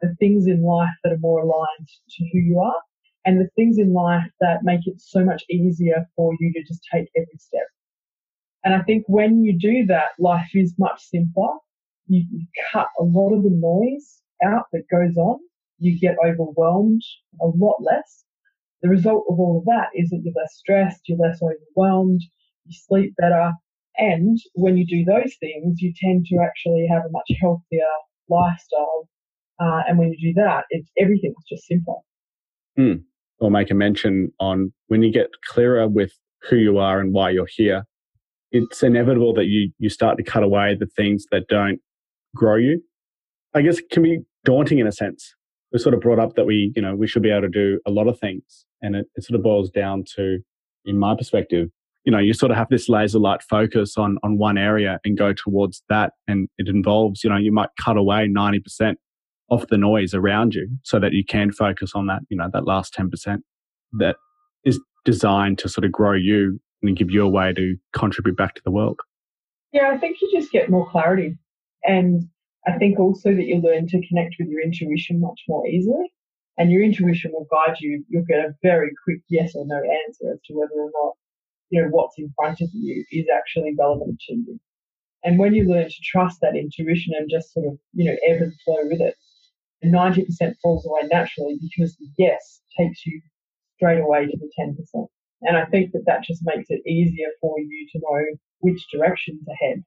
the 0.05 0.15
things 0.19 0.47
in 0.47 0.63
life 0.63 0.95
that 1.03 1.13
are 1.13 1.19
more 1.19 1.41
aligned 1.41 1.87
to 2.09 2.25
who 2.31 2.39
you 2.39 2.59
are 2.59 2.81
and 3.25 3.39
the 3.39 3.49
things 3.55 3.77
in 3.77 3.93
life 3.93 4.29
that 4.39 4.63
make 4.63 4.85
it 4.85 5.01
so 5.01 5.23
much 5.23 5.43
easier 5.49 6.05
for 6.15 6.33
you 6.39 6.53
to 6.53 6.63
just 6.63 6.81
take 6.93 7.09
every 7.15 7.37
step. 7.37 7.67
And 8.63 8.73
I 8.73 8.81
think 8.81 9.05
when 9.07 9.43
you 9.43 9.57
do 9.57 9.85
that, 9.87 10.09
life 10.19 10.49
is 10.53 10.73
much 10.77 11.01
simpler. 11.03 11.53
You, 12.07 12.23
you 12.31 12.45
cut 12.71 12.87
a 12.99 13.03
lot 13.03 13.33
of 13.33 13.43
the 13.43 13.49
noise 13.49 14.21
out 14.43 14.65
that 14.73 14.89
goes 14.91 15.17
on. 15.17 15.39
You 15.79 15.99
get 15.99 16.15
overwhelmed 16.23 17.01
a 17.41 17.47
lot 17.47 17.77
less. 17.81 18.23
The 18.81 18.89
result 18.89 19.25
of 19.29 19.39
all 19.39 19.59
of 19.59 19.65
that 19.65 19.89
is 19.95 20.09
that 20.09 20.21
you're 20.23 20.33
less 20.35 20.55
stressed, 20.57 21.01
you're 21.07 21.17
less 21.17 21.39
overwhelmed, 21.41 22.21
you 22.65 22.73
sleep 22.87 23.15
better. 23.17 23.53
And 23.97 24.37
when 24.53 24.77
you 24.77 24.85
do 24.85 25.03
those 25.05 25.35
things, 25.39 25.81
you 25.81 25.93
tend 25.99 26.25
to 26.27 26.37
actually 26.43 26.87
have 26.91 27.05
a 27.05 27.11
much 27.11 27.31
healthier 27.41 27.81
lifestyle. 28.29 29.07
Uh, 29.59 29.81
and 29.87 29.97
when 29.97 30.13
you 30.17 30.33
do 30.33 30.41
that, 30.41 30.65
it's 30.69 30.89
everything's 30.97 31.35
just 31.49 31.65
simpler. 31.65 31.95
Mm 32.77 33.03
or 33.39 33.51
make 33.51 33.71
a 33.71 33.73
mention 33.73 34.31
on 34.39 34.73
when 34.87 35.03
you 35.03 35.11
get 35.11 35.27
clearer 35.47 35.87
with 35.87 36.13
who 36.49 36.55
you 36.57 36.77
are 36.77 36.99
and 36.99 37.13
why 37.13 37.29
you're 37.29 37.47
here, 37.49 37.85
it's 38.51 38.83
inevitable 38.83 39.33
that 39.33 39.45
you, 39.45 39.71
you 39.79 39.89
start 39.89 40.17
to 40.17 40.23
cut 40.23 40.43
away 40.43 40.75
the 40.79 40.85
things 40.85 41.25
that 41.31 41.47
don't 41.47 41.79
grow 42.35 42.55
you. 42.55 42.81
I 43.53 43.61
guess 43.61 43.79
it 43.79 43.89
can 43.89 44.03
be 44.03 44.19
daunting 44.43 44.79
in 44.79 44.87
a 44.87 44.91
sense. 44.91 45.33
We 45.73 45.79
sort 45.79 45.95
of 45.95 46.01
brought 46.01 46.19
up 46.19 46.35
that 46.35 46.45
we, 46.45 46.71
you 46.75 46.81
know, 46.81 46.95
we 46.95 47.07
should 47.07 47.23
be 47.23 47.31
able 47.31 47.41
to 47.41 47.49
do 47.49 47.79
a 47.85 47.91
lot 47.91 48.07
of 48.07 48.19
things. 48.19 48.65
And 48.81 48.95
it, 48.95 49.07
it 49.15 49.23
sort 49.23 49.37
of 49.37 49.43
boils 49.43 49.69
down 49.69 50.03
to, 50.15 50.39
in 50.85 50.97
my 50.99 51.15
perspective, 51.15 51.69
you 52.05 52.11
know, 52.11 52.19
you 52.19 52.33
sort 52.33 52.51
of 52.51 52.57
have 52.57 52.69
this 52.69 52.87
laser 52.87 53.19
light 53.19 53.41
focus 53.49 53.97
on, 53.97 54.17
on 54.23 54.37
one 54.37 54.57
area 54.57 54.99
and 55.03 55.17
go 55.17 55.33
towards 55.33 55.81
that. 55.89 56.13
And 56.27 56.47
it 56.57 56.67
involves, 56.67 57.23
you 57.23 57.29
know, 57.29 57.37
you 57.37 57.51
might 57.51 57.69
cut 57.83 57.97
away 57.97 58.29
90% 58.29 58.95
off 59.49 59.67
the 59.67 59.77
noise 59.77 60.13
around 60.13 60.55
you 60.55 60.67
so 60.83 60.99
that 60.99 61.13
you 61.13 61.23
can 61.23 61.51
focus 61.51 61.91
on 61.95 62.07
that, 62.07 62.21
you 62.29 62.37
know, 62.37 62.49
that 62.51 62.65
last 62.65 62.93
10% 62.93 63.37
that 63.93 64.15
is 64.63 64.79
designed 65.03 65.59
to 65.59 65.69
sort 65.69 65.85
of 65.85 65.91
grow 65.91 66.13
you 66.13 66.59
and 66.81 66.97
give 66.97 67.11
you 67.11 67.23
a 67.23 67.29
way 67.29 67.53
to 67.53 67.75
contribute 67.93 68.35
back 68.35 68.55
to 68.55 68.61
the 68.63 68.71
world. 68.71 68.99
Yeah, 69.71 69.89
I 69.89 69.97
think 69.97 70.17
you 70.21 70.31
just 70.31 70.51
get 70.51 70.69
more 70.69 70.89
clarity. 70.89 71.37
And 71.83 72.27
I 72.67 72.77
think 72.77 72.99
also 72.99 73.35
that 73.35 73.45
you 73.45 73.61
learn 73.61 73.87
to 73.87 74.07
connect 74.07 74.35
with 74.39 74.49
your 74.49 74.61
intuition 74.61 75.19
much 75.19 75.41
more 75.47 75.67
easily. 75.67 76.11
And 76.57 76.71
your 76.71 76.83
intuition 76.83 77.31
will 77.33 77.47
guide 77.51 77.77
you. 77.79 78.03
You'll 78.07 78.25
get 78.25 78.39
a 78.39 78.55
very 78.63 78.91
quick 79.03 79.19
yes 79.29 79.53
or 79.55 79.65
no 79.67 79.75
answer 79.75 80.31
as 80.33 80.39
to 80.45 80.53
whether 80.53 80.73
or 80.75 80.89
not, 80.93 81.13
you 81.69 81.81
know, 81.81 81.89
what's 81.89 82.17
in 82.17 82.33
front 82.35 82.61
of 82.61 82.69
you 82.73 83.03
is 83.11 83.25
actually 83.35 83.75
relevant 83.77 84.19
to 84.27 84.33
you. 84.33 84.59
And 85.23 85.37
when 85.37 85.53
you 85.53 85.65
learn 85.65 85.89
to 85.89 85.95
trust 86.03 86.39
that 86.41 86.55
intuition 86.55 87.13
and 87.17 87.29
just 87.29 87.51
sort 87.51 87.65
of, 87.65 87.77
you 87.93 88.05
know, 88.05 88.15
ebb 88.27 88.41
and 88.41 88.53
flow 88.63 88.77
with 88.83 89.01
it, 89.01 89.15
90% 89.83 90.55
falls 90.61 90.85
away 90.85 91.07
naturally 91.11 91.57
because 91.61 91.95
the 91.97 92.07
yes 92.17 92.61
takes 92.77 93.05
you 93.05 93.21
straight 93.77 93.99
away 93.99 94.25
to 94.25 94.37
the 94.37 94.49
10%. 94.59 95.07
And 95.41 95.57
I 95.57 95.65
think 95.65 95.91
that 95.91 96.05
that 96.05 96.23
just 96.23 96.41
makes 96.45 96.69
it 96.69 96.87
easier 96.87 97.27
for 97.41 97.59
you 97.59 97.87
to 97.91 97.99
know 97.99 98.25
which 98.59 98.87
direction 98.91 99.39
to 99.45 99.53
head. 99.53 99.83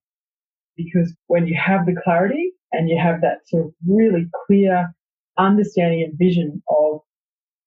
Because 0.76 1.14
when 1.26 1.46
you 1.46 1.58
have 1.60 1.86
the 1.86 1.96
clarity 2.04 2.52
and 2.72 2.88
you 2.88 2.98
have 2.98 3.20
that 3.22 3.48
sort 3.48 3.66
of 3.66 3.72
really 3.86 4.28
clear 4.46 4.92
understanding 5.36 6.02
and 6.02 6.18
vision 6.18 6.62
of 6.68 7.00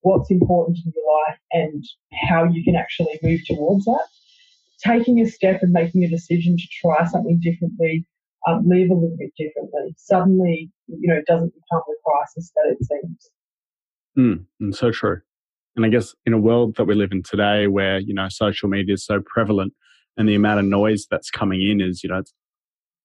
what's 0.01 0.31
important 0.31 0.77
in 0.85 0.93
your 0.95 1.05
life 1.27 1.37
and 1.51 1.83
how 2.29 2.43
you 2.43 2.63
can 2.63 2.75
actually 2.75 3.19
move 3.21 3.41
towards 3.45 3.85
that, 3.85 4.07
taking 4.83 5.19
a 5.19 5.29
step 5.29 5.61
and 5.61 5.71
making 5.71 6.03
a 6.03 6.09
decision 6.09 6.55
to 6.57 6.67
try 6.81 7.05
something 7.05 7.39
differently 7.41 8.05
um, 8.47 8.63
live 8.67 8.89
a 8.89 8.93
little 8.93 9.15
bit 9.17 9.31
differently, 9.37 9.93
suddenly, 9.97 10.71
you 10.87 11.07
know, 11.07 11.15
it 11.15 11.25
doesn't 11.25 11.53
become 11.53 11.81
the 11.87 11.95
crisis 12.05 12.51
that 12.55 12.71
it 12.71 12.77
seems. 12.83 13.29
Mm, 14.17 14.45
and 14.59 14.75
so 14.75 14.91
true. 14.91 15.21
And 15.75 15.85
I 15.85 15.89
guess 15.89 16.13
in 16.25 16.33
a 16.33 16.37
world 16.37 16.75
that 16.75 16.85
we 16.85 16.95
live 16.95 17.11
in 17.11 17.23
today 17.23 17.67
where, 17.67 17.99
you 17.99 18.13
know, 18.13 18.27
social 18.29 18.67
media 18.67 18.95
is 18.95 19.05
so 19.05 19.21
prevalent 19.25 19.73
and 20.17 20.27
the 20.27 20.35
amount 20.35 20.59
of 20.59 20.65
noise 20.65 21.07
that's 21.09 21.29
coming 21.29 21.61
in 21.61 21.79
is, 21.79 22.03
you 22.03 22.09
know, 22.09 22.17
it's, 22.17 22.33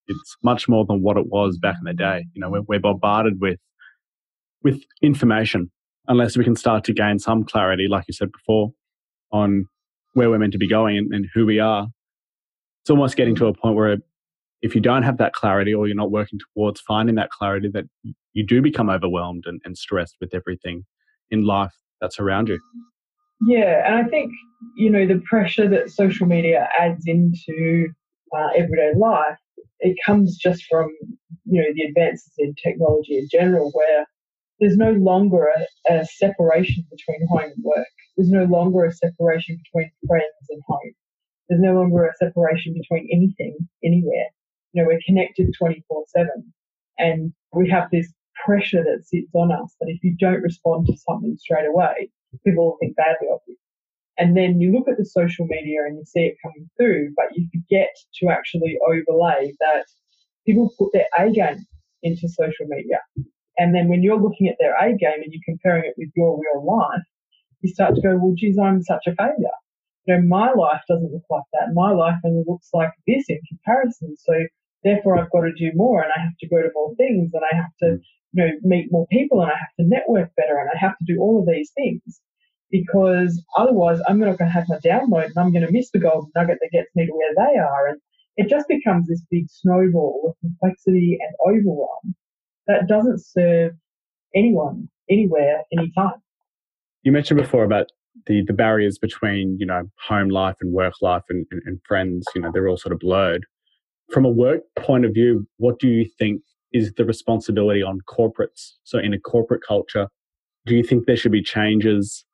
it's 0.08 0.36
much 0.42 0.68
more 0.68 0.84
than 0.84 1.02
what 1.02 1.16
it 1.16 1.26
was 1.26 1.58
back 1.58 1.76
in 1.78 1.84
the 1.84 1.94
day. 1.94 2.24
You 2.32 2.40
know, 2.40 2.50
we're, 2.50 2.62
we're 2.62 2.80
bombarded 2.80 3.40
with, 3.40 3.58
with 4.62 4.82
information 5.02 5.70
unless 6.08 6.36
we 6.36 6.44
can 6.44 6.56
start 6.56 6.84
to 6.84 6.92
gain 6.92 7.18
some 7.18 7.44
clarity, 7.44 7.86
like 7.88 8.04
you 8.08 8.14
said 8.14 8.32
before, 8.32 8.72
on 9.32 9.66
where 10.14 10.30
we're 10.30 10.38
meant 10.38 10.52
to 10.52 10.58
be 10.58 10.68
going 10.68 10.96
and, 10.96 11.12
and 11.12 11.26
who 11.34 11.46
we 11.46 11.60
are. 11.60 11.88
It's 12.82 12.90
almost 12.90 13.16
getting 13.16 13.34
to 13.36 13.46
a 13.46 13.54
point 13.54 13.76
where 13.76 13.96
if 14.62 14.74
you 14.74 14.80
don't 14.80 15.02
have 15.02 15.18
that 15.18 15.32
clarity 15.32 15.74
or 15.74 15.86
you're 15.86 15.96
not 15.96 16.10
working 16.10 16.38
towards 16.54 16.80
finding 16.80 17.14
that 17.16 17.30
clarity, 17.30 17.68
that 17.72 17.84
you 18.32 18.44
do 18.44 18.60
become 18.62 18.90
overwhelmed 18.90 19.44
and, 19.46 19.60
and 19.64 19.76
stressed 19.76 20.16
with 20.20 20.34
everything 20.34 20.84
in 21.30 21.44
life 21.44 21.72
that's 22.00 22.18
around 22.18 22.48
you. 22.48 22.58
Yeah, 23.46 23.86
and 23.86 23.94
I 23.94 24.08
think, 24.08 24.32
you 24.76 24.90
know, 24.90 25.06
the 25.06 25.22
pressure 25.28 25.68
that 25.68 25.90
social 25.90 26.26
media 26.26 26.68
adds 26.78 27.04
into 27.06 27.88
uh, 28.36 28.48
everyday 28.56 28.92
life, 28.96 29.38
it 29.80 29.96
comes 30.04 30.36
just 30.38 30.64
from, 30.70 30.90
you 31.44 31.60
know, 31.60 31.68
the 31.74 31.82
advances 31.82 32.32
in 32.38 32.54
technology 32.54 33.18
in 33.18 33.28
general, 33.30 33.70
where 33.74 34.06
there's 34.58 34.76
no 34.76 34.92
longer 34.92 35.48
a, 35.88 35.94
a 35.94 36.06
separation 36.06 36.86
between 36.90 37.26
home 37.28 37.52
and 37.54 37.64
work. 37.64 37.86
There's 38.16 38.30
no 38.30 38.44
longer 38.44 38.86
a 38.86 38.92
separation 38.92 39.60
between 39.62 39.90
friends 40.08 40.24
and 40.48 40.62
home. 40.66 40.92
There's 41.48 41.60
no 41.60 41.74
longer 41.74 42.06
a 42.06 42.14
separation 42.16 42.72
between 42.72 43.06
anything, 43.12 43.56
anywhere. 43.84 44.28
You 44.76 44.82
know, 44.82 44.88
we're 44.88 45.00
connected 45.06 45.54
24 45.56 46.04
7. 46.08 46.28
And 46.98 47.32
we 47.54 47.66
have 47.70 47.88
this 47.90 48.12
pressure 48.44 48.84
that 48.84 49.06
sits 49.06 49.30
on 49.32 49.50
us 49.50 49.74
that 49.80 49.88
if 49.88 50.04
you 50.04 50.14
don't 50.18 50.42
respond 50.42 50.86
to 50.86 50.96
something 50.98 51.34
straight 51.38 51.66
away, 51.66 52.10
people 52.44 52.66
will 52.66 52.76
think 52.78 52.94
badly 52.94 53.28
of 53.32 53.40
you. 53.48 53.56
And 54.18 54.36
then 54.36 54.60
you 54.60 54.72
look 54.72 54.86
at 54.86 54.98
the 54.98 55.06
social 55.06 55.46
media 55.46 55.80
and 55.86 55.96
you 55.96 56.04
see 56.04 56.26
it 56.26 56.36
coming 56.42 56.68
through, 56.76 57.14
but 57.16 57.34
you 57.34 57.48
forget 57.50 57.88
to 58.20 58.28
actually 58.28 58.78
overlay 58.86 59.54
that 59.60 59.86
people 60.44 60.70
put 60.78 60.92
their 60.92 61.06
A 61.18 61.30
game 61.30 61.64
into 62.02 62.28
social 62.28 62.66
media. 62.66 63.00
And 63.56 63.74
then 63.74 63.88
when 63.88 64.02
you're 64.02 64.20
looking 64.20 64.46
at 64.48 64.56
their 64.60 64.76
A 64.76 64.94
game 64.94 65.22
and 65.22 65.32
you're 65.32 65.42
comparing 65.46 65.84
it 65.86 65.94
with 65.96 66.10
your 66.14 66.38
real 66.38 66.66
life, 66.66 67.02
you 67.62 67.72
start 67.72 67.94
to 67.94 68.02
go, 68.02 68.18
well, 68.18 68.34
geez, 68.36 68.58
I'm 68.58 68.82
such 68.82 69.06
a 69.06 69.14
failure. 69.14 69.56
You 70.04 70.16
know, 70.16 70.22
my 70.22 70.52
life 70.52 70.82
doesn't 70.86 71.12
look 71.12 71.24
like 71.30 71.48
that. 71.54 71.72
My 71.72 71.92
life 71.92 72.16
only 72.26 72.44
looks 72.46 72.68
like 72.74 72.90
this 73.06 73.24
in 73.30 73.40
comparison. 73.48 74.14
So 74.18 74.34
therefore 74.86 75.18
I've 75.18 75.30
got 75.30 75.40
to 75.40 75.52
do 75.52 75.72
more 75.74 76.00
and 76.00 76.12
I 76.16 76.20
have 76.20 76.36
to 76.40 76.48
go 76.48 76.62
to 76.62 76.70
more 76.72 76.94
things 76.94 77.32
and 77.34 77.42
I 77.52 77.56
have 77.56 77.76
to, 77.80 77.86
mm. 77.86 78.00
you 78.32 78.44
know, 78.44 78.50
meet 78.62 78.92
more 78.92 79.06
people 79.08 79.42
and 79.42 79.50
I 79.50 79.56
have 79.56 79.74
to 79.80 79.86
network 79.86 80.30
better 80.36 80.58
and 80.58 80.70
I 80.72 80.78
have 80.78 80.96
to 80.98 81.04
do 81.04 81.20
all 81.20 81.40
of 81.40 81.52
these 81.52 81.72
things 81.76 82.20
because 82.70 83.44
otherwise 83.56 84.00
I'm 84.08 84.20
not 84.20 84.38
going 84.38 84.50
to 84.50 84.54
have 84.54 84.68
my 84.68 84.78
download 84.78 85.26
and 85.26 85.38
I'm 85.38 85.52
going 85.52 85.66
to 85.66 85.72
miss 85.72 85.90
the 85.90 85.98
golden 85.98 86.30
nugget 86.36 86.58
that 86.60 86.70
gets 86.72 86.90
me 86.94 87.06
to 87.06 87.12
where 87.12 87.34
they 87.36 87.58
are. 87.58 87.88
And 87.88 88.00
it 88.36 88.48
just 88.48 88.68
becomes 88.68 89.08
this 89.08 89.22
big 89.30 89.46
snowball 89.50 90.20
of 90.28 90.34
complexity 90.40 91.18
and 91.20 91.54
overwhelm 91.54 92.14
that 92.68 92.86
doesn't 92.88 93.24
serve 93.24 93.72
anyone, 94.34 94.88
anywhere, 95.10 95.62
anytime. 95.76 96.20
You 97.02 97.12
mentioned 97.12 97.40
before 97.40 97.64
about 97.64 97.86
the, 98.26 98.42
the 98.46 98.52
barriers 98.52 98.98
between, 98.98 99.56
you 99.58 99.66
know, 99.66 99.82
home 100.08 100.28
life 100.28 100.56
and 100.60 100.72
work 100.72 100.94
life 101.00 101.22
and, 101.28 101.46
and, 101.50 101.62
and 101.66 101.80
friends, 101.86 102.24
you 102.34 102.40
know, 102.40 102.50
they're 102.52 102.68
all 102.68 102.76
sort 102.76 102.92
of 102.92 102.98
blurred. 102.98 103.44
From 104.10 104.24
a 104.24 104.30
work 104.30 104.62
point 104.76 105.04
of 105.04 105.12
view, 105.12 105.46
what 105.58 105.78
do 105.78 105.88
you 105.88 106.08
think 106.18 106.42
is 106.72 106.92
the 106.94 107.04
responsibility 107.04 107.82
on 107.82 108.00
corporates? 108.08 108.72
So 108.84 108.98
in 108.98 109.12
a 109.12 109.18
corporate 109.18 109.62
culture, 109.66 110.08
do 110.64 110.76
you 110.76 110.82
think 110.82 111.06
there 111.06 111.16
should 111.16 111.32
be 111.32 111.42
changes 111.42 112.24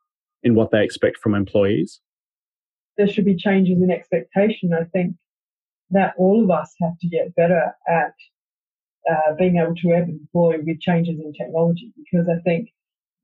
in 0.42 0.54
what 0.54 0.70
they 0.70 0.82
expect 0.82 1.18
from 1.18 1.34
employees? 1.34 2.00
There 2.96 3.08
should 3.08 3.24
be 3.24 3.36
changes 3.36 3.80
in 3.82 3.90
expectation. 3.90 4.72
I 4.72 4.84
think 4.84 5.16
that 5.90 6.14
all 6.18 6.42
of 6.42 6.50
us 6.50 6.74
have 6.80 6.98
to 7.00 7.08
get 7.08 7.34
better 7.34 7.72
at 7.88 8.14
uh, 9.10 9.34
being 9.38 9.56
able 9.56 9.74
to 9.74 9.92
ebb 9.92 10.08
and 10.08 10.20
flow 10.30 10.52
with 10.64 10.80
changes 10.80 11.18
in 11.18 11.32
technology 11.32 11.92
because 11.96 12.28
I 12.28 12.40
think 12.42 12.70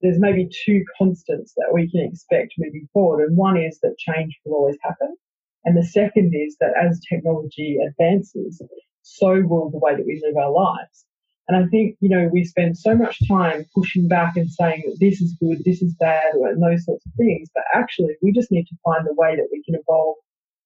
there's 0.00 0.18
maybe 0.18 0.48
two 0.64 0.84
constants 0.96 1.54
that 1.56 1.70
we 1.72 1.90
can 1.90 2.00
expect 2.00 2.54
moving 2.58 2.88
forward. 2.92 3.24
And 3.26 3.36
one 3.36 3.56
is 3.56 3.78
that 3.80 3.96
change 3.98 4.38
will 4.44 4.54
always 4.56 4.76
happen. 4.82 5.16
And 5.64 5.76
the 5.76 5.84
second 5.84 6.32
is 6.34 6.56
that 6.60 6.72
as 6.80 7.00
technology 7.00 7.78
advances, 7.86 8.62
so 9.02 9.42
will 9.42 9.70
the 9.70 9.78
way 9.78 9.96
that 9.96 10.06
we 10.06 10.22
live 10.24 10.36
our 10.36 10.52
lives. 10.52 11.04
And 11.48 11.56
I 11.56 11.66
think, 11.68 11.96
you 12.00 12.10
know, 12.10 12.28
we 12.30 12.44
spend 12.44 12.76
so 12.76 12.94
much 12.94 13.18
time 13.26 13.64
pushing 13.74 14.06
back 14.06 14.36
and 14.36 14.50
saying 14.50 14.82
that 14.86 14.98
this 15.00 15.22
is 15.22 15.34
good, 15.40 15.64
this 15.64 15.80
is 15.80 15.94
bad, 15.94 16.34
or, 16.36 16.48
and 16.48 16.62
those 16.62 16.84
sorts 16.84 17.06
of 17.06 17.12
things. 17.16 17.48
But 17.54 17.64
actually, 17.74 18.16
we 18.22 18.32
just 18.32 18.52
need 18.52 18.66
to 18.66 18.76
find 18.84 19.06
a 19.08 19.14
way 19.14 19.34
that 19.34 19.48
we 19.50 19.62
can 19.64 19.74
evolve 19.74 20.16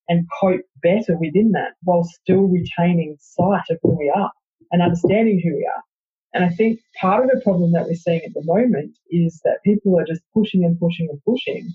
and 0.08 0.26
cope 0.40 0.62
better 0.82 1.16
within 1.18 1.52
that 1.52 1.74
while 1.82 2.02
still 2.02 2.48
retaining 2.48 3.16
sight 3.20 3.62
of 3.70 3.78
who 3.82 3.96
we 3.96 4.12
are 4.14 4.32
and 4.72 4.82
understanding 4.82 5.40
who 5.42 5.54
we 5.54 5.64
are. 5.64 5.82
And 6.34 6.44
I 6.44 6.48
think 6.48 6.80
part 7.00 7.22
of 7.22 7.30
the 7.30 7.40
problem 7.42 7.72
that 7.72 7.84
we're 7.84 7.94
seeing 7.94 8.22
at 8.24 8.34
the 8.34 8.42
moment 8.44 8.96
is 9.10 9.40
that 9.44 9.62
people 9.64 9.98
are 10.00 10.04
just 10.04 10.22
pushing 10.34 10.64
and 10.64 10.78
pushing 10.80 11.08
and 11.10 11.22
pushing 11.24 11.72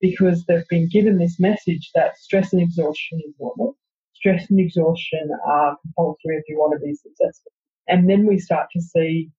because 0.00 0.44
they've 0.44 0.68
been 0.68 0.88
given 0.88 1.18
this 1.18 1.38
message 1.38 1.90
that 1.94 2.18
stress 2.18 2.52
and 2.52 2.62
exhaustion 2.62 3.20
is 3.26 3.34
normal. 3.38 3.76
Stress 4.14 4.50
and 4.50 4.60
exhaustion 4.60 5.30
are 5.46 5.76
compulsory 5.82 6.36
if 6.36 6.44
you 6.48 6.58
want 6.58 6.78
to 6.78 6.84
be 6.84 6.94
successful. 6.94 7.52
And 7.88 8.08
then 8.08 8.26
we 8.26 8.38
start 8.38 8.68
to 8.72 8.80
see 8.80 9.30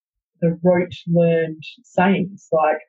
the 0.41 0.59
rote 0.63 0.93
learned 1.07 1.63
sayings 1.83 2.47
like, 2.51 2.79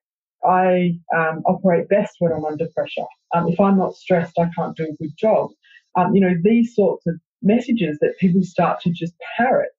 I 0.44 0.98
um, 1.16 1.42
operate 1.46 1.88
best 1.88 2.16
when 2.18 2.32
I'm 2.32 2.44
under 2.44 2.66
pressure. 2.74 3.06
Um, 3.34 3.48
if 3.48 3.60
I'm 3.60 3.78
not 3.78 3.94
stressed, 3.94 4.38
I 4.38 4.50
can't 4.56 4.76
do 4.76 4.84
a 4.84 5.02
good 5.02 5.16
job. 5.16 5.50
Um, 5.96 6.14
you 6.14 6.20
know, 6.20 6.34
these 6.42 6.74
sorts 6.74 7.06
of 7.06 7.14
messages 7.42 7.98
that 8.00 8.18
people 8.18 8.42
start 8.42 8.80
to 8.80 8.90
just 8.90 9.14
parrot 9.36 9.70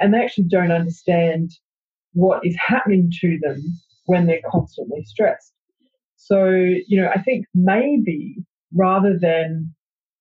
and 0.00 0.12
they 0.12 0.18
actually 0.18 0.44
don't 0.44 0.72
understand 0.72 1.50
what 2.12 2.46
is 2.46 2.56
happening 2.56 3.10
to 3.20 3.38
them 3.42 3.62
when 4.06 4.26
they're 4.26 4.40
constantly 4.50 5.04
stressed. 5.04 5.52
So, 6.16 6.46
you 6.50 7.00
know, 7.00 7.10
I 7.14 7.20
think 7.22 7.46
maybe 7.54 8.36
rather 8.74 9.18
than, 9.18 9.72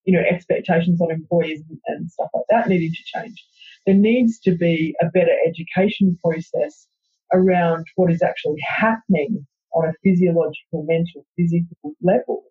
you 0.05 0.13
know, 0.13 0.23
expectations 0.29 1.01
on 1.01 1.11
employees 1.11 1.63
and, 1.69 1.79
and 1.87 2.11
stuff 2.11 2.29
like 2.33 2.45
that 2.49 2.69
needing 2.69 2.91
to 2.91 3.19
change, 3.19 3.43
there 3.85 3.95
needs 3.95 4.39
to 4.39 4.55
be 4.55 4.95
a 5.01 5.05
better 5.05 5.35
education 5.47 6.17
process 6.23 6.87
around 7.33 7.85
what 7.95 8.11
is 8.11 8.21
actually 8.21 8.61
happening 8.61 9.45
on 9.73 9.89
a 9.89 9.93
physiological, 10.03 10.85
mental, 10.87 11.25
physical 11.37 11.93
level 12.01 12.43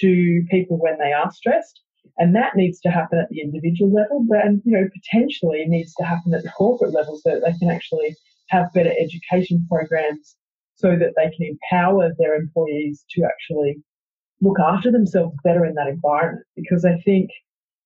to 0.00 0.44
people 0.50 0.78
when 0.78 0.98
they 0.98 1.12
are 1.12 1.30
stressed. 1.32 1.80
And 2.16 2.34
that 2.34 2.56
needs 2.56 2.80
to 2.80 2.90
happen 2.90 3.18
at 3.18 3.28
the 3.28 3.40
individual 3.40 3.92
level, 3.92 4.24
but 4.28 4.44
and, 4.44 4.62
you 4.64 4.72
know, 4.72 4.88
potentially 4.92 5.64
needs 5.66 5.94
to 5.94 6.04
happen 6.04 6.34
at 6.34 6.42
the 6.42 6.50
corporate 6.50 6.92
level 6.92 7.20
so 7.22 7.30
that 7.30 7.42
they 7.44 7.58
can 7.58 7.70
actually 7.70 8.16
have 8.48 8.72
better 8.72 8.92
education 8.98 9.66
programs 9.68 10.36
so 10.78 10.90
that 10.90 11.12
they 11.16 11.30
can 11.36 11.56
empower 11.56 12.10
their 12.18 12.36
employees 12.36 13.04
to 13.10 13.24
actually 13.24 13.82
look 14.40 14.58
after 14.60 14.92
themselves 14.92 15.34
better 15.42 15.64
in 15.64 15.74
that 15.74 15.88
environment. 15.88 16.46
Because 16.54 16.84
I 16.84 16.96
think, 17.04 17.30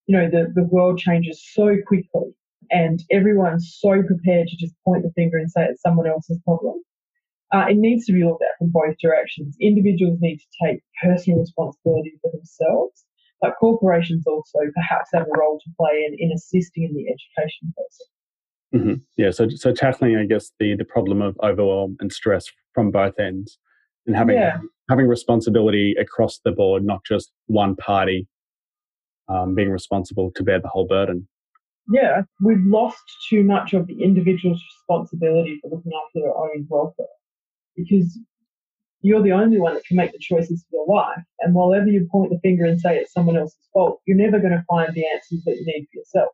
you 0.06 0.16
know, 0.16 0.28
the, 0.28 0.52
the 0.54 0.64
world 0.64 0.98
changes 0.98 1.42
so 1.52 1.76
quickly 1.86 2.34
and 2.70 3.02
everyone's 3.10 3.76
so 3.80 4.02
prepared 4.02 4.48
to 4.48 4.56
just 4.56 4.74
point 4.84 5.02
the 5.02 5.12
finger 5.12 5.38
and 5.38 5.50
say 5.50 5.64
it's 5.64 5.82
someone 5.82 6.06
else's 6.06 6.38
problem. 6.44 6.80
Uh, 7.52 7.66
it 7.68 7.76
needs 7.76 8.06
to 8.06 8.12
be 8.12 8.24
looked 8.24 8.42
at 8.42 8.58
from 8.58 8.70
both 8.70 8.96
directions. 9.00 9.56
Individuals 9.60 10.18
need 10.20 10.38
to 10.38 10.66
take 10.66 10.80
personal 11.02 11.40
responsibility 11.40 12.12
for 12.22 12.30
themselves, 12.30 13.04
but 13.40 13.56
corporations 13.58 14.26
also 14.26 14.58
perhaps 14.74 15.10
have 15.12 15.22
a 15.22 15.38
role 15.38 15.58
to 15.58 15.70
play 15.78 16.04
in, 16.08 16.16
in 16.18 16.32
assisting 16.32 16.84
in 16.84 16.94
the 16.94 17.08
education 17.08 17.72
process. 17.74 18.08
Mm-hmm. 18.74 18.94
Yeah, 19.16 19.30
so 19.30 19.48
so 19.50 19.72
tackling, 19.72 20.16
I 20.16 20.26
guess, 20.26 20.50
the 20.58 20.76
the 20.76 20.84
problem 20.84 21.20
of 21.22 21.36
overwhelm 21.42 21.96
and 22.00 22.12
stress 22.12 22.46
from 22.74 22.90
both 22.90 23.18
ends, 23.18 23.58
and 24.06 24.16
having 24.16 24.36
yeah. 24.36 24.58
having 24.88 25.06
responsibility 25.06 25.94
across 26.00 26.40
the 26.44 26.52
board, 26.52 26.84
not 26.84 27.00
just 27.04 27.32
one 27.46 27.76
party 27.76 28.26
um, 29.28 29.54
being 29.54 29.70
responsible 29.70 30.32
to 30.36 30.42
bear 30.42 30.60
the 30.60 30.68
whole 30.68 30.86
burden 30.86 31.28
yeah, 31.90 32.22
we've 32.40 32.64
lost 32.64 33.02
too 33.28 33.42
much 33.42 33.72
of 33.72 33.86
the 33.86 34.02
individual's 34.02 34.62
responsibility 34.78 35.58
for 35.60 35.70
looking 35.70 35.92
after 35.92 36.20
their 36.20 36.36
own 36.36 36.66
welfare 36.68 37.06
because 37.76 38.18
you're 39.00 39.22
the 39.22 39.32
only 39.32 39.58
one 39.58 39.74
that 39.74 39.84
can 39.84 39.96
make 39.96 40.12
the 40.12 40.18
choices 40.18 40.64
for 40.70 40.76
your 40.76 40.96
life. 40.96 41.24
And 41.40 41.54
while 41.54 41.74
you 41.86 42.08
point 42.10 42.30
the 42.30 42.38
finger 42.40 42.64
and 42.64 42.80
say 42.80 42.98
it's 42.98 43.12
someone 43.12 43.36
else's 43.36 43.58
fault, 43.72 44.00
you're 44.06 44.16
never 44.16 44.38
going 44.38 44.52
to 44.52 44.64
find 44.68 44.94
the 44.94 45.04
answers 45.12 45.42
that 45.44 45.56
you 45.56 45.66
need 45.66 45.88
for 45.92 45.98
yourself. 45.98 46.30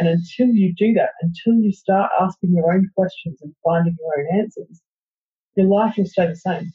And 0.00 0.08
until 0.08 0.48
you 0.48 0.74
do 0.74 0.92
that, 0.94 1.10
until 1.20 1.62
you 1.62 1.72
start 1.72 2.10
asking 2.20 2.54
your 2.54 2.72
own 2.72 2.88
questions 2.96 3.38
and 3.42 3.54
finding 3.62 3.94
your 4.00 4.18
own 4.18 4.40
answers, 4.40 4.80
your 5.56 5.66
life 5.66 5.94
will 5.96 6.06
stay 6.06 6.26
the 6.26 6.34
same. 6.34 6.72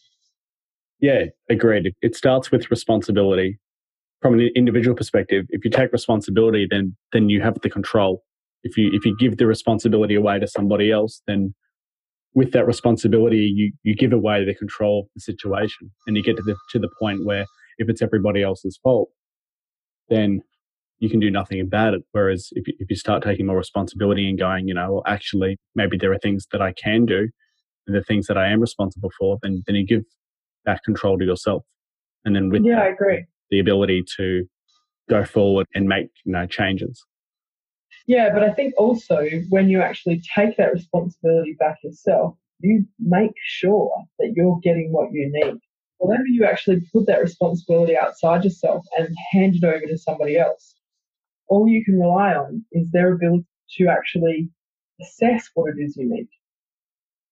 Yeah, 1.02 1.26
agreed. 1.50 1.94
It 2.02 2.16
starts 2.16 2.52
with 2.52 2.72
responsibility 2.72 3.60
from 4.26 4.40
an 4.40 4.50
individual 4.56 4.96
perspective, 4.96 5.46
if 5.50 5.64
you 5.64 5.70
take 5.70 5.92
responsibility, 5.92 6.68
then 6.68 6.96
then 7.14 7.30
you 7.30 7.42
have 7.42 7.62
the 7.62 7.70
control. 7.70 8.24
If 8.64 8.76
you 8.76 8.90
if 8.92 9.06
you 9.06 9.16
give 9.20 9.38
the 9.38 9.46
responsibility 9.46 10.16
away 10.16 10.40
to 10.40 10.48
somebody 10.48 10.92
else, 10.92 11.22
then 11.28 11.54
with 12.34 12.52
that 12.54 12.66
responsibility, 12.66 13.38
you 13.38 13.72
you 13.84 13.96
give 13.96 14.14
away 14.14 14.44
the 14.44 14.56
control 14.56 15.02
of 15.02 15.10
the 15.14 15.22
situation, 15.22 15.92
and 16.08 16.18
you 16.18 16.24
get 16.24 16.38
to 16.38 16.42
the 16.42 16.56
to 16.72 16.80
the 16.80 16.90
point 17.00 17.24
where 17.24 17.46
if 17.78 17.88
it's 17.88 18.02
everybody 18.02 18.42
else's 18.42 18.80
fault, 18.82 19.10
then 20.10 20.42
you 21.00 21.10
can 21.10 21.20
do 21.20 21.30
nothing 21.30 21.60
about 21.60 21.94
it. 21.94 22.02
Whereas 22.12 22.50
if 22.54 22.68
you, 22.68 22.74
if 22.80 22.90
you 22.90 22.96
start 22.96 23.24
taking 23.24 23.46
more 23.46 23.58
responsibility 23.58 24.30
and 24.30 24.40
going, 24.40 24.68
you 24.68 24.74
know, 24.74 24.94
well, 24.94 25.04
actually, 25.06 25.58
maybe 25.76 25.98
there 25.98 26.12
are 26.12 26.20
things 26.20 26.46
that 26.52 26.62
I 26.62 26.74
can 26.74 27.06
do, 27.06 27.30
and 27.88 27.96
the 27.96 28.04
things 28.04 28.28
that 28.28 28.38
I 28.38 28.48
am 28.48 28.60
responsible 28.60 29.12
for, 29.18 29.38
then 29.42 29.64
then 29.66 29.76
you 29.76 29.86
give 29.86 30.04
that 30.66 30.84
control 30.84 31.18
to 31.18 31.26
yourself. 31.26 31.64
And 32.24 32.36
then 32.36 32.50
with 32.50 32.64
yeah, 32.64 32.76
that, 32.76 32.84
I 32.84 32.88
agree 32.90 33.26
the 33.50 33.60
ability 33.60 34.04
to 34.18 34.46
go 35.10 35.24
forward 35.24 35.68
and 35.74 35.88
make 35.88 36.08
you 36.24 36.32
know 36.32 36.46
changes. 36.46 37.04
Yeah, 38.08 38.32
but 38.34 38.44
I 38.44 38.54
think 38.54 38.74
also 38.78 39.28
when 39.50 39.70
you 39.70 39.82
actually 39.82 40.22
take 40.36 40.58
that 40.58 40.74
responsibility 40.74 41.56
back 41.60 41.78
yourself, 41.84 42.36
you 42.60 42.86
make 43.00 43.32
sure 43.44 43.92
that 44.20 44.34
you're 44.36 44.60
getting 44.62 44.92
what 44.92 45.12
you 45.12 45.30
need. 45.32 45.56
Whenever 45.98 46.28
you 46.28 46.46
actually 46.46 46.82
put 46.94 47.08
that 47.08 47.22
responsibility 47.22 47.98
outside 47.98 48.44
yourself 48.44 48.86
and 48.98 49.10
hand 49.32 49.56
it 49.56 49.64
over 49.64 49.86
to 49.88 49.98
somebody 49.98 50.38
else, 50.38 50.75
all 51.48 51.68
you 51.68 51.84
can 51.84 52.00
rely 52.00 52.34
on 52.34 52.64
is 52.72 52.90
their 52.92 53.14
ability 53.14 53.46
to 53.78 53.88
actually 53.88 54.50
assess 55.02 55.50
what 55.54 55.70
it 55.70 55.82
is 55.82 55.98
you 55.98 56.10
need. 56.10 56.28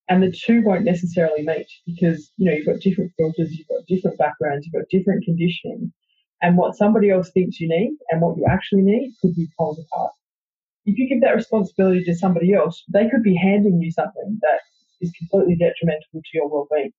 And 0.10 0.22
the 0.22 0.32
two 0.32 0.62
won't 0.64 0.84
necessarily 0.84 1.44
meet 1.44 1.68
because, 1.86 2.32
you 2.38 2.46
know, 2.46 2.56
you've 2.56 2.66
got 2.66 2.82
different 2.82 3.12
filters, 3.18 3.54
you've 3.54 3.68
got 3.68 3.88
different 3.88 4.18
backgrounds, 4.18 4.66
you've 4.66 4.74
got 4.74 4.90
different 4.90 5.24
conditioning. 5.24 5.94
And 6.42 6.58
what 6.58 6.76
somebody 6.76 7.10
else 7.10 7.32
thinks 7.32 7.60
you 7.60 7.70
need 7.70 7.96
and 8.10 8.22
what 8.22 8.38
you 8.38 8.46
actually 8.50 8.82
need 8.82 9.14
could 9.22 9.34
be 9.34 9.48
poles 9.58 9.80
apart. 9.80 10.12
If 10.86 10.98
you 10.98 11.08
give 11.08 11.22
that 11.22 11.36
responsibility 11.36 12.04
to 12.04 12.16
somebody 12.16 12.54
else, 12.54 12.84
they 12.94 13.10
could 13.10 13.24
be 13.24 13.36
handing 13.36 13.80
you 13.82 13.92
something 13.92 14.40
that 14.42 14.60
is 15.00 15.14
completely 15.18 15.56
detrimental 15.56 16.04
to 16.14 16.30
your 16.34 16.50
well-being. 16.50 16.92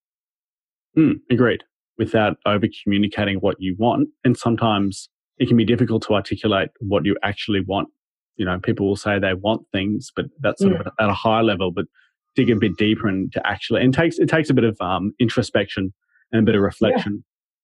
Mm, 0.97 1.21
agreed. 1.31 1.63
Without 1.99 2.39
over 2.47 2.67
communicating 2.83 3.37
what 3.37 3.57
you 3.59 3.77
want, 3.79 4.09
and 4.25 4.37
sometimes 4.37 5.11
it 5.39 5.49
can 5.49 5.57
be 5.57 5.65
difficult 5.65 6.03
to 6.07 6.15
articulate 6.15 6.71
what 6.81 7.05
you 7.05 7.17
actually 7.23 7.61
want. 7.61 7.89
You 8.37 8.45
know, 8.45 8.59
people 8.59 8.87
will 8.87 8.97
say 8.97 9.19
they 9.19 9.35
want 9.35 9.63
things, 9.73 10.11
but 10.15 10.27
that's 10.41 10.61
sort 10.61 10.81
of 10.81 10.87
at 10.87 11.09
a 11.09 11.15
high 11.15 11.41
level. 11.41 11.71
But 11.71 11.87
dig 12.35 12.51
a 12.51 12.57
bit 12.57 12.77
deeper 12.77 13.09
into 13.09 13.41
actually, 13.47 13.83
and 13.83 13.95
it 13.95 13.97
takes 13.97 14.19
it 14.19 14.29
takes 14.29 14.51
a 14.51 14.55
bit 14.55 14.65
of 14.65 14.77
um, 14.81 15.13
introspection 15.21 15.93
and 16.33 16.43
a 16.43 16.45
bit 16.45 16.55
of 16.55 16.63
reflection. 16.63 17.13
Yeah. 17.15 17.21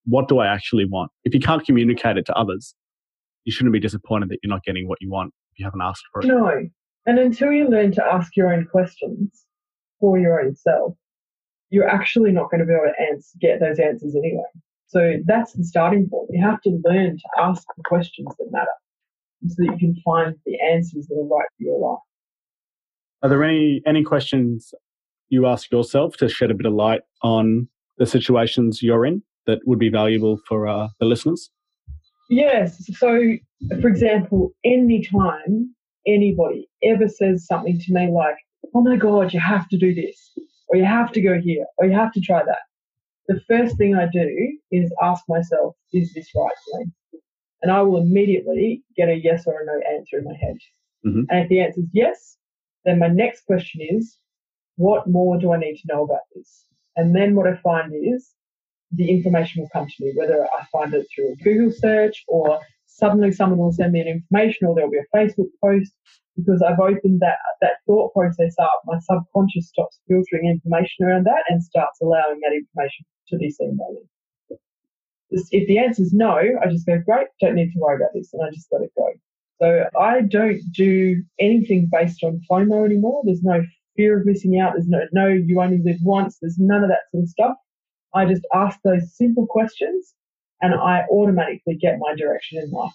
What 0.06 0.28
do 0.28 0.38
I 0.38 0.46
actually 0.46 0.86
want? 0.86 1.10
If 1.24 1.34
you 1.34 1.40
can't 1.40 1.64
communicate 1.64 2.16
it 2.16 2.26
to 2.26 2.34
others, 2.34 2.74
you 3.44 3.52
shouldn't 3.52 3.72
be 3.72 3.80
disappointed 3.80 4.28
that 4.30 4.38
you're 4.42 4.50
not 4.50 4.64
getting 4.64 4.88
what 4.88 4.98
you 5.00 5.10
want 5.10 5.34
if 5.52 5.58
you 5.58 5.64
haven't 5.64 5.82
asked 5.82 6.04
for 6.12 6.22
it. 6.22 6.26
No, 6.26 6.68
and 7.06 7.18
until 7.18 7.52
you 7.52 7.68
learn 7.68 7.92
to 7.92 8.04
ask 8.04 8.36
your 8.36 8.52
own 8.52 8.66
questions 8.66 9.44
for 9.98 10.18
your 10.18 10.40
own 10.40 10.54
self, 10.54 10.94
you're 11.70 11.88
actually 11.88 12.32
not 12.32 12.50
going 12.50 12.60
to 12.60 12.66
be 12.66 12.72
able 12.72 12.84
to 12.84 13.02
answer, 13.10 13.38
get 13.40 13.60
those 13.60 13.78
answers 13.78 14.14
anyway. 14.14 14.42
So 14.90 15.18
that's 15.24 15.52
the 15.52 15.62
starting 15.62 16.08
point. 16.08 16.30
You 16.30 16.44
have 16.44 16.60
to 16.62 16.70
learn 16.84 17.16
to 17.16 17.42
ask 17.42 17.62
the 17.76 17.82
questions 17.84 18.26
that 18.38 18.46
matter 18.50 18.66
so 19.46 19.54
that 19.58 19.72
you 19.72 19.78
can 19.78 20.02
find 20.04 20.34
the 20.44 20.58
answers 20.60 21.06
that 21.06 21.14
are 21.14 21.22
right 21.22 21.46
for 21.56 21.62
your 21.62 21.78
life. 21.78 22.00
Are 23.22 23.28
there 23.28 23.44
any 23.44 23.82
any 23.86 24.02
questions 24.02 24.74
you 25.28 25.46
ask 25.46 25.70
yourself 25.70 26.16
to 26.16 26.28
shed 26.28 26.50
a 26.50 26.54
bit 26.54 26.66
of 26.66 26.72
light 26.72 27.02
on 27.22 27.68
the 27.98 28.06
situations 28.06 28.82
you're 28.82 29.06
in 29.06 29.22
that 29.46 29.60
would 29.64 29.78
be 29.78 29.90
valuable 29.90 30.40
for 30.48 30.66
uh, 30.66 30.88
the 30.98 31.06
listeners? 31.06 31.50
Yes. 32.28 32.84
So, 32.98 33.36
for 33.80 33.88
example, 33.88 34.50
anytime 34.64 35.72
anybody 36.04 36.68
ever 36.82 37.08
says 37.08 37.46
something 37.46 37.78
to 37.78 37.92
me 37.92 38.10
like, 38.10 38.36
"Oh 38.74 38.82
my 38.82 38.96
God, 38.96 39.32
you 39.32 39.38
have 39.38 39.68
to 39.68 39.78
do 39.78 39.94
this," 39.94 40.32
or 40.68 40.76
"You 40.78 40.84
have 40.84 41.12
to 41.12 41.20
go 41.20 41.38
here," 41.38 41.66
or 41.78 41.86
"You 41.86 41.92
have 41.92 42.12
to 42.14 42.20
try 42.20 42.42
that," 42.44 42.58
the 43.30 43.40
first 43.48 43.76
thing 43.78 43.94
I 43.94 44.06
do 44.12 44.28
is 44.72 44.92
ask 45.00 45.22
myself, 45.28 45.76
"Is 45.92 46.12
this 46.14 46.28
right 46.34 46.58
for 46.64 46.80
me?" 46.80 47.20
And 47.62 47.70
I 47.70 47.80
will 47.82 48.02
immediately 48.02 48.82
get 48.96 49.08
a 49.08 49.14
yes 49.14 49.46
or 49.46 49.54
a 49.60 49.64
no 49.64 49.78
answer 49.94 50.18
in 50.18 50.24
my 50.24 50.34
head. 50.34 50.58
Mm-hmm. 51.06 51.24
And 51.30 51.38
if 51.44 51.48
the 51.48 51.60
answer 51.60 51.80
is 51.80 51.90
yes, 51.92 52.38
then 52.84 52.98
my 52.98 53.08
next 53.08 53.46
question 53.46 53.80
is, 53.88 54.18
what 54.76 55.06
more 55.06 55.38
do 55.38 55.52
I 55.52 55.58
need 55.58 55.76
to 55.76 55.92
know 55.92 56.02
about 56.04 56.26
this? 56.34 56.66
And 56.96 57.14
then 57.14 57.34
what 57.36 57.46
I 57.46 57.56
find 57.56 57.92
is 57.94 58.34
the 58.90 59.08
information 59.08 59.62
will 59.62 59.70
come 59.72 59.86
to 59.86 60.04
me, 60.04 60.12
whether 60.16 60.42
I 60.42 60.64
find 60.72 60.92
it 60.92 61.06
through 61.14 61.32
a 61.32 61.36
Google 61.36 61.70
search 61.70 62.24
or 62.26 62.58
suddenly 62.96 63.32
someone 63.32 63.58
will 63.58 63.72
send 63.72 63.92
me 63.92 64.00
an 64.00 64.08
information 64.08 64.66
or 64.66 64.74
there'll 64.74 64.90
be 64.90 64.98
a 64.98 65.16
Facebook 65.16 65.48
post 65.62 65.92
because 66.36 66.62
I've 66.62 66.80
opened 66.80 67.20
that, 67.20 67.36
that 67.60 67.78
thought 67.86 68.12
process 68.14 68.54
up. 68.60 68.82
My 68.86 68.98
subconscious 69.00 69.68
stops 69.68 70.00
filtering 70.08 70.48
information 70.48 71.04
around 71.04 71.26
that 71.26 71.44
and 71.48 71.62
starts 71.62 72.00
allowing 72.00 72.40
that 72.42 72.54
information 72.54 73.04
to 73.28 73.36
be 73.36 73.50
seen 73.50 73.76
by 73.76 73.84
me. 73.92 74.58
If 75.30 75.68
the 75.68 75.78
answer 75.78 76.02
is 76.02 76.12
no, 76.12 76.36
I 76.36 76.68
just 76.68 76.86
go, 76.86 76.98
great, 76.98 77.28
don't 77.40 77.54
need 77.54 77.72
to 77.72 77.78
worry 77.78 77.96
about 77.96 78.10
this, 78.14 78.30
and 78.32 78.42
I 78.44 78.50
just 78.50 78.66
let 78.72 78.82
it 78.82 78.90
go. 78.96 79.12
So 79.60 79.84
I 79.98 80.22
don't 80.22 80.60
do 80.72 81.22
anything 81.38 81.88
based 81.92 82.24
on 82.24 82.40
FOMO 82.50 82.84
anymore. 82.84 83.22
There's 83.24 83.42
no 83.42 83.62
fear 83.96 84.18
of 84.18 84.26
missing 84.26 84.58
out. 84.58 84.72
There's 84.72 84.88
no, 84.88 85.00
no, 85.12 85.28
you 85.28 85.60
only 85.60 85.80
live 85.84 85.98
once. 86.02 86.38
There's 86.40 86.58
none 86.58 86.82
of 86.82 86.88
that 86.88 87.02
sort 87.12 87.22
of 87.22 87.28
stuff. 87.28 87.56
I 88.12 88.24
just 88.24 88.44
ask 88.52 88.80
those 88.82 89.16
simple 89.16 89.46
questions 89.46 90.14
and 90.62 90.74
I 90.74 91.04
automatically 91.10 91.76
get 91.76 91.98
my 91.98 92.14
direction 92.14 92.58
in 92.62 92.70
life. 92.70 92.92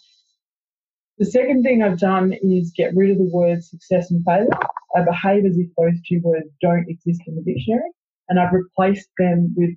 The 1.18 1.26
second 1.26 1.64
thing 1.64 1.82
I've 1.82 2.00
done 2.00 2.34
is 2.42 2.74
get 2.76 2.96
rid 2.96 3.12
of 3.12 3.18
the 3.18 3.30
words 3.32 3.70
success 3.70 4.12
and 4.12 4.24
failure. 4.26 4.50
I 4.96 5.04
behave 5.04 5.46
as 5.46 5.58
if 5.58 5.68
those 5.78 6.02
two 6.08 6.20
words 6.24 6.48
don't 6.62 6.90
exist 6.90 7.22
in 7.28 7.36
the 7.36 7.42
dictionary 7.42 7.92
and 8.30 8.40
I've 8.40 8.54
replaced 8.54 9.10
them 9.18 9.54
with 9.56 9.72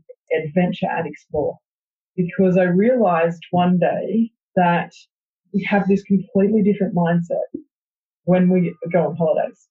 adventure 0.45 0.89
and 0.91 1.07
explore 1.07 1.57
because 2.17 2.57
I 2.57 2.65
realized 2.65 3.43
one 3.51 3.79
day 3.79 4.31
that 4.57 4.93
we 5.53 5.63
have 5.65 5.87
this 5.87 6.03
completely 6.03 6.63
different 6.63 6.95
mindset 6.95 7.47
when 8.25 8.51
we 8.51 8.75
go 8.93 9.09
on 9.09 9.17
holidays. 9.17 9.69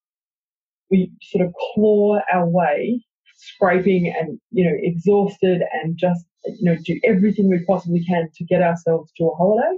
We 0.90 1.12
sort 1.22 1.46
of 1.46 1.54
claw 1.74 2.20
our 2.34 2.48
way, 2.48 3.04
scraping 3.38 4.14
and, 4.18 4.40
you 4.52 4.66
know, 4.66 4.76
exhausted 4.82 5.62
and 5.74 5.98
just, 5.98 6.26
you 6.46 6.64
know, 6.64 6.78
do 6.86 7.00
everything 7.04 7.50
we 7.50 7.64
possibly 7.66 8.04
can 8.04 8.30
to 8.36 8.46
get 8.46 8.62
ourselves 8.62 9.12
to 9.18 9.26
a 9.26 9.36
holiday. 9.36 9.78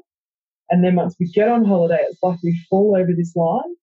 And 0.69 0.83
then 0.83 0.95
once 0.95 1.15
we 1.19 1.27
get 1.27 1.49
on 1.49 1.65
holiday, 1.65 1.99
it's 2.01 2.21
like 2.21 2.39
we 2.43 2.59
fall 2.69 2.95
over 2.95 3.11
this 3.15 3.35
line 3.35 3.75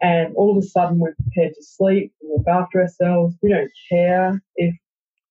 and 0.00 0.34
all 0.36 0.50
of 0.50 0.62
a 0.62 0.66
sudden 0.66 0.98
we're 0.98 1.14
prepared 1.14 1.54
to 1.54 1.62
sleep, 1.62 2.12
we 2.22 2.30
look 2.36 2.48
after 2.48 2.80
ourselves, 2.80 3.36
we 3.42 3.50
don't 3.50 3.70
care 3.90 4.42
if 4.56 4.74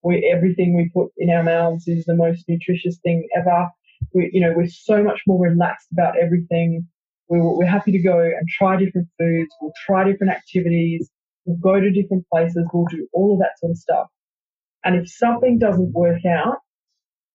we, 0.04 0.30
everything 0.32 0.76
we 0.76 0.90
put 0.94 1.12
in 1.18 1.30
our 1.30 1.44
mouths 1.44 1.88
is 1.88 2.06
the 2.06 2.16
most 2.16 2.46
nutritious 2.48 2.98
thing 3.04 3.28
ever 3.36 3.70
we, 4.14 4.30
you 4.34 4.42
know, 4.42 4.54
we're 4.56 4.68
so 4.68 5.04
much 5.04 5.22
more 5.28 5.40
relaxed 5.40 5.88
about 5.92 6.18
everything. 6.18 6.88
We're, 7.30 7.44
we're 7.44 7.66
happy 7.66 7.92
to 7.92 8.00
go 8.00 8.20
and 8.20 8.48
try 8.48 8.76
different 8.78 9.08
foods. 9.18 9.50
We'll 9.62 9.74
try 9.86 10.04
different 10.04 10.34
activities. 10.34 11.10
We'll 11.46 11.58
go 11.58 11.80
to 11.80 11.92
different 11.92 12.26
places. 12.32 12.66
We'll 12.74 12.86
do 12.86 13.08
all 13.14 13.34
of 13.34 13.40
that 13.40 13.60
sort 13.60 13.72
of 13.72 13.78
stuff. 13.78 14.08
And 14.84 14.96
if 14.96 15.10
something 15.10 15.60
doesn't 15.60 15.94
work 15.94 16.26
out, 16.26 16.58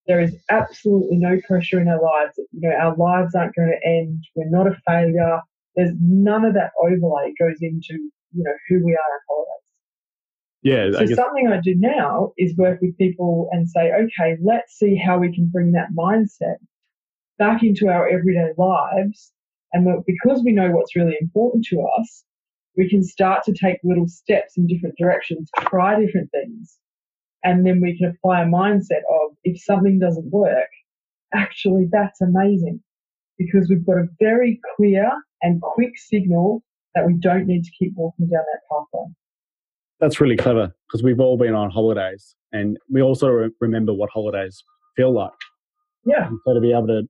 there 0.07 0.19
is 0.19 0.35
absolutely 0.49 1.17
no 1.17 1.39
pressure 1.47 1.79
in 1.79 1.87
our 1.87 2.01
lives. 2.01 2.39
You 2.51 2.69
know, 2.69 2.75
our 2.75 2.95
lives 2.95 3.35
aren't 3.35 3.55
going 3.55 3.69
to 3.69 3.87
end. 3.87 4.23
We're 4.35 4.49
not 4.49 4.67
a 4.67 4.75
failure. 4.87 5.39
There's 5.75 5.91
none 6.01 6.45
of 6.45 6.55
that 6.55 6.71
overlay 6.81 7.33
goes 7.39 7.57
into, 7.61 7.93
you 8.33 8.43
know, 8.43 8.53
who 8.67 8.83
we 8.83 8.93
are 8.93 8.95
on 8.95 9.19
holidays. 9.27 9.45
Yeah. 10.61 10.91
So 10.91 11.15
something 11.15 11.47
I 11.47 11.61
do 11.61 11.75
now 11.77 12.33
is 12.37 12.57
work 12.57 12.81
with 12.81 12.97
people 12.97 13.49
and 13.51 13.69
say, 13.69 13.91
okay, 13.93 14.37
let's 14.43 14.77
see 14.77 14.95
how 14.95 15.19
we 15.19 15.33
can 15.33 15.47
bring 15.47 15.71
that 15.73 15.89
mindset 15.97 16.57
back 17.37 17.63
into 17.63 17.87
our 17.87 18.07
everyday 18.07 18.51
lives. 18.57 19.31
And 19.71 19.87
because 20.05 20.41
we 20.43 20.51
know 20.51 20.71
what's 20.71 20.95
really 20.95 21.17
important 21.21 21.65
to 21.65 21.81
us, 21.99 22.25
we 22.79 22.89
can 22.89 23.03
start 23.03 23.43
to 23.43 23.51
take 23.51 23.77
little 23.83 24.07
steps 24.07 24.53
in 24.55 24.65
different 24.65 24.95
directions, 24.97 25.49
try 25.59 25.99
different 25.99 26.31
things. 26.31 26.77
And 27.43 27.65
then 27.65 27.81
we 27.81 27.97
can 27.97 28.07
apply 28.07 28.43
a 28.43 28.45
mindset 28.45 29.01
of 29.11 29.35
if 29.43 29.61
something 29.61 29.99
doesn't 29.99 30.31
work, 30.31 30.69
actually 31.33 31.87
that's 31.91 32.21
amazing 32.21 32.81
because 33.37 33.69
we've 33.69 33.85
got 33.85 33.97
a 33.97 34.07
very 34.17 34.61
clear 34.77 35.11
and 35.41 35.61
quick 35.61 35.97
signal 35.97 36.63
that 36.95 37.05
we 37.05 37.15
don't 37.19 37.47
need 37.47 37.65
to 37.65 37.71
keep 37.77 37.91
walking 37.97 38.29
down 38.29 38.43
that 38.53 38.61
pathway. 38.71 39.07
That's 39.99 40.21
really 40.21 40.37
clever 40.37 40.73
because 40.87 41.03
we've 41.03 41.19
all 41.19 41.37
been 41.37 41.53
on 41.53 41.69
holidays 41.69 42.33
and 42.53 42.77
we 42.89 43.01
also 43.01 43.27
re- 43.27 43.51
remember 43.59 43.93
what 43.93 44.09
holidays 44.09 44.63
feel 44.95 45.13
like. 45.13 45.31
Yeah. 46.05 46.27
And 46.27 46.39
so 46.45 46.53
to 46.53 46.61
be 46.61 46.71
able 46.71 46.87
to 46.87 47.03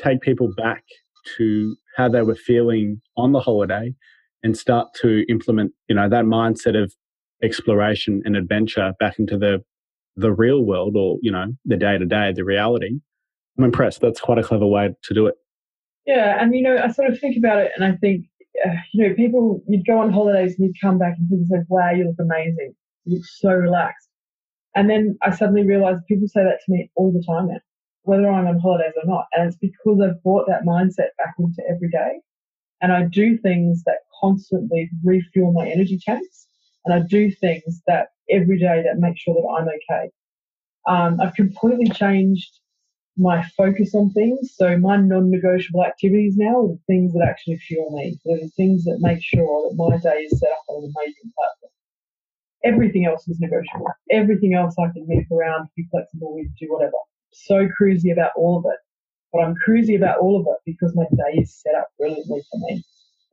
take 0.00 0.20
people 0.20 0.52
back 0.56 0.84
to 1.36 1.76
how 1.96 2.08
they 2.08 2.22
were 2.22 2.36
feeling 2.36 3.00
on 3.16 3.32
the 3.32 3.40
holiday 3.40 3.92
and 4.44 4.56
start 4.56 4.94
to 5.02 5.24
implement, 5.28 5.72
you 5.88 5.96
know, 5.96 6.08
that 6.08 6.24
mindset 6.24 6.80
of 6.80 6.94
exploration 7.42 8.22
and 8.24 8.36
adventure 8.36 8.92
back 9.00 9.18
into 9.18 9.36
the 9.36 9.62
the 10.16 10.30
real 10.30 10.62
world 10.64 10.94
or, 10.96 11.18
you 11.22 11.32
know, 11.32 11.46
the 11.64 11.76
day 11.76 11.98
to 11.98 12.04
day, 12.04 12.32
the 12.32 12.44
reality. 12.44 13.00
I'm 13.58 13.64
impressed. 13.64 14.00
That's 14.00 14.20
quite 14.20 14.38
a 14.38 14.44
clever 14.44 14.66
way 14.66 14.94
to 15.02 15.14
do 15.14 15.26
it. 15.26 15.34
Yeah, 16.06 16.40
and 16.40 16.54
you 16.54 16.62
know, 16.62 16.78
I 16.78 16.92
sort 16.92 17.10
of 17.10 17.18
think 17.18 17.36
about 17.36 17.58
it 17.58 17.72
and 17.74 17.84
I 17.84 17.96
think 17.96 18.26
uh, 18.64 18.70
you 18.92 19.08
know, 19.08 19.14
people, 19.14 19.62
you'd 19.66 19.86
go 19.86 19.98
on 19.98 20.12
holidays 20.12 20.54
and 20.56 20.66
you'd 20.66 20.80
come 20.80 20.98
back 20.98 21.14
and 21.18 21.28
people 21.28 21.46
say, 21.48 21.64
wow, 21.68 21.90
you 21.90 22.04
look 22.04 22.16
amazing. 22.20 22.74
You 23.04 23.16
look 23.16 23.26
so 23.26 23.50
relaxed. 23.50 24.08
And 24.74 24.88
then 24.90 25.16
I 25.22 25.30
suddenly 25.30 25.66
realized 25.66 26.06
people 26.06 26.28
say 26.28 26.42
that 26.42 26.58
to 26.64 26.72
me 26.72 26.90
all 26.94 27.12
the 27.12 27.24
time 27.26 27.48
now, 27.48 27.60
whether 28.02 28.28
I'm 28.28 28.46
on 28.46 28.58
holidays 28.58 28.92
or 28.96 29.08
not. 29.08 29.26
And 29.32 29.48
it's 29.48 29.56
because 29.56 30.00
I've 30.00 30.22
brought 30.22 30.46
that 30.48 30.64
mindset 30.64 31.14
back 31.18 31.34
into 31.38 31.62
every 31.68 31.88
day. 31.90 32.20
And 32.80 32.92
I 32.92 33.04
do 33.04 33.38
things 33.38 33.82
that 33.86 33.98
constantly 34.24 34.90
refuel 35.02 35.52
my 35.52 35.68
energy 35.68 35.98
tanks. 36.04 36.46
And 36.84 36.94
I 36.94 37.00
do 37.06 37.30
things 37.30 37.82
that 37.86 38.08
every 38.30 38.58
day 38.58 38.82
that 38.84 38.98
make 38.98 39.18
sure 39.18 39.34
that 39.34 39.48
I'm 39.48 39.68
okay. 39.68 40.10
Um, 40.86 41.20
I've 41.20 41.34
completely 41.34 41.88
changed 41.88 42.50
my 43.16 43.42
focus 43.56 43.94
on 43.94 44.10
things. 44.10 44.54
So 44.56 44.76
my 44.78 44.96
non-negotiable 44.96 45.84
activities 45.84 46.34
now 46.36 46.62
are 46.62 46.68
the 46.68 46.80
things 46.86 47.12
that 47.12 47.26
actually 47.28 47.58
fuel 47.58 47.90
me. 47.96 48.18
They're 48.24 48.38
the 48.38 48.48
things 48.56 48.84
that 48.84 48.98
make 49.00 49.22
sure 49.22 49.68
that 49.68 49.76
my 49.76 49.96
day 49.98 50.22
is 50.22 50.38
set 50.38 50.50
up 50.50 50.64
on 50.68 50.84
an 50.84 50.92
amazing 50.96 51.32
platform. 51.36 51.70
Everything 52.64 53.06
else 53.06 53.28
is 53.28 53.38
negotiable. 53.40 53.92
Everything 54.10 54.54
else 54.54 54.74
I 54.78 54.90
can 54.92 55.06
move 55.06 55.26
around, 55.30 55.68
be 55.76 55.86
flexible 55.90 56.34
with, 56.34 56.48
do 56.58 56.66
whatever. 56.72 56.92
So 57.32 57.68
cruisy 57.80 58.12
about 58.12 58.32
all 58.36 58.58
of 58.58 58.64
it. 58.66 58.78
But 59.32 59.42
I'm 59.42 59.54
cruisy 59.66 59.96
about 59.96 60.18
all 60.18 60.40
of 60.40 60.46
it 60.46 60.58
because 60.64 60.94
my 60.94 61.04
day 61.10 61.38
is 61.38 61.54
set 61.60 61.74
up 61.74 61.88
brilliantly 61.98 62.42
for 62.50 62.58
me. 62.60 62.84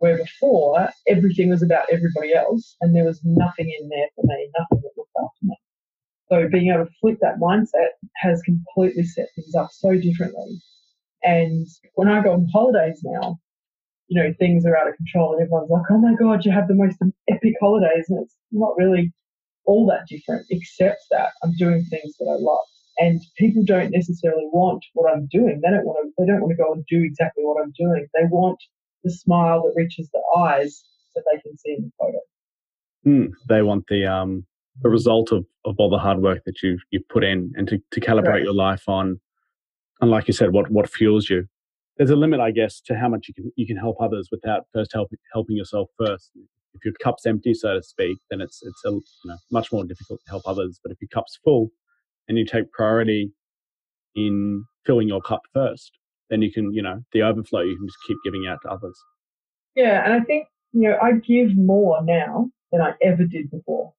Where 0.02 0.18
before, 0.18 0.90
everything 1.08 1.50
was 1.50 1.62
about 1.62 1.86
everybody 1.92 2.34
else 2.34 2.76
and 2.82 2.96
there 2.96 3.06
was 3.06 3.22
nothing 3.24 3.72
in 3.80 3.88
there 3.88 4.08
for 4.16 4.24
me, 4.26 4.50
nothing 4.58 4.82
that 4.82 4.98
looked 4.98 5.12
after 5.16 5.44
me. 5.44 5.56
So 6.28 6.50
being 6.50 6.72
able 6.72 6.86
to 6.86 6.92
flip 7.00 7.20
that 7.22 7.40
mindset 7.40 7.94
has 8.16 8.42
completely 8.42 9.04
set 9.04 9.28
things 9.36 9.54
up 9.54 9.70
so 9.72 9.94
differently. 9.94 10.60
And 11.22 11.68
when 11.94 12.08
I 12.08 12.24
go 12.24 12.34
on 12.34 12.48
holidays 12.52 13.00
now, 13.04 13.38
you 14.08 14.20
know, 14.20 14.34
things 14.40 14.66
are 14.66 14.76
out 14.76 14.88
of 14.88 14.96
control 14.96 15.34
and 15.34 15.44
everyone's 15.44 15.70
like, 15.70 15.84
oh 15.92 16.00
my 16.00 16.16
God, 16.16 16.46
you 16.46 16.52
have 16.52 16.68
the 16.68 16.74
most 16.74 16.98
epic 17.30 17.54
holidays. 17.62 18.06
And 18.10 18.24
it's 18.24 18.36
not 18.52 18.74
really 18.78 19.14
all 19.68 19.86
that 19.86 20.08
different, 20.08 20.48
except 20.50 21.02
that 21.12 21.30
I'm 21.44 21.54
doing 21.60 21.86
things 21.92 22.16
that 22.18 22.26
I 22.26 22.42
love. 22.42 22.66
And 22.98 23.22
people 23.38 23.64
don't 23.64 23.92
necessarily 23.92 24.50
want 24.52 24.84
what 24.96 25.14
I'm 25.14 25.28
doing. 25.32 25.62
They 25.62 25.70
don't 25.70 25.86
want 25.86 26.00
to, 26.02 26.12
they 26.18 26.26
don't 26.26 26.42
want 26.42 26.58
to 26.58 26.64
go 26.64 26.74
and 26.74 26.84
do 26.88 27.04
exactly 27.04 27.44
what 27.44 27.62
I'm 27.64 27.74
doing. 27.78 28.08
They 28.16 28.26
want 28.32 28.58
the 29.04 29.12
smile 29.12 29.64
that 29.64 29.74
reaches 29.76 30.10
the 30.14 30.22
eyes 30.38 30.84
that 31.16 31.24
they 31.32 31.40
can 31.42 31.58
see 31.58 31.76
in 31.78 31.84
the 31.84 31.92
photo. 32.00 32.20
Mm, 33.06 33.32
they 33.50 33.62
want 33.62 33.86
the 33.88 34.06
um 34.06 34.46
the 34.82 34.90
result 34.90 35.32
of, 35.32 35.46
of 35.66 35.76
all 35.80 35.90
the 35.90 35.98
hard 35.98 36.22
work 36.22 36.44
that 36.46 36.62
you've 36.62 36.82
you've 36.92 37.08
put 37.10 37.24
in 37.24 37.52
and 37.56 37.68
to, 37.68 37.80
to 37.92 38.00
calibrate 38.00 38.28
right. 38.28 38.44
your 38.44 38.54
life 38.54 38.88
on 38.88 39.20
and 40.02 40.10
like 40.10 40.28
you 40.28 40.34
said, 40.34 40.52
what 40.52 40.70
what 40.72 40.90
fuels 40.90 41.30
you. 41.30 41.48
There's 41.98 42.10
a 42.10 42.16
limit, 42.16 42.40
I 42.40 42.52
guess, 42.52 42.82
to 42.82 42.98
how 42.98 43.08
much 43.08 43.28
you 43.28 43.34
can 43.34 43.52
you 43.56 43.68
can 43.68 43.78
help 43.78 43.98
others 44.02 44.30
without 44.32 44.66
first 44.74 44.92
helping 44.94 45.20
helping 45.32 45.56
yourself 45.56 45.90
first. 45.98 46.32
If 46.74 46.84
your 46.84 46.94
cup's 47.04 47.26
empty, 47.26 47.54
so 47.54 47.76
to 47.76 47.84
speak, 47.84 48.18
then 48.30 48.42
it's 48.42 48.62
it's 48.64 48.82
a, 48.86 48.90
you 48.90 49.02
know, 49.26 49.38
much 49.52 49.72
more 49.72 49.86
difficult 49.86 50.20
to 50.26 50.32
help 50.32 50.44
others. 50.46 50.80
But 50.84 50.92
if 50.92 50.98
your 51.00 51.10
cup's 51.14 51.40
full 51.44 51.70
and 52.28 52.38
you 52.38 52.46
take 52.46 52.72
priority 52.72 53.32
in 54.16 54.66
filling 54.86 55.08
your 55.08 55.22
cup 55.22 55.42
first, 55.54 55.92
then 56.32 56.42
you 56.42 56.52
can, 56.52 56.74
you 56.74 56.82
know, 56.82 57.04
the 57.12 57.22
overflow 57.22 57.60
you 57.60 57.78
can 57.78 57.86
just 57.86 58.00
keep 58.08 58.18
giving 58.24 58.48
out 58.48 58.60
to 58.64 58.70
others. 58.70 58.98
Yeah, 59.76 60.04
and 60.04 60.14
I 60.14 60.22
think, 60.22 60.48
you 60.72 60.90
know, 60.90 60.98
I 61.02 61.12
give 61.12 61.56
more 61.58 62.00
now 62.04 62.50
than 62.72 62.82
I 62.82 62.94
ever 63.04 63.26
did 63.26 63.52
before. 63.52 63.94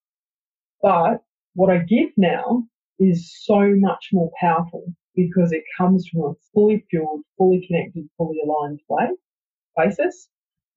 But 0.81 1.23
what 1.55 1.71
I 1.71 1.79
give 1.79 2.11
now 2.16 2.64
is 2.99 3.31
so 3.45 3.75
much 3.77 4.09
more 4.12 4.31
powerful 4.40 4.85
because 5.14 5.53
it 5.53 5.62
comes 5.77 6.09
from 6.09 6.23
a 6.23 6.33
fully 6.55 6.85
fueled, 6.88 7.21
fully 7.37 7.66
connected, 7.66 8.09
fully 8.16 8.38
aligned 8.45 8.81
way 8.88 9.09
basis. 9.77 10.29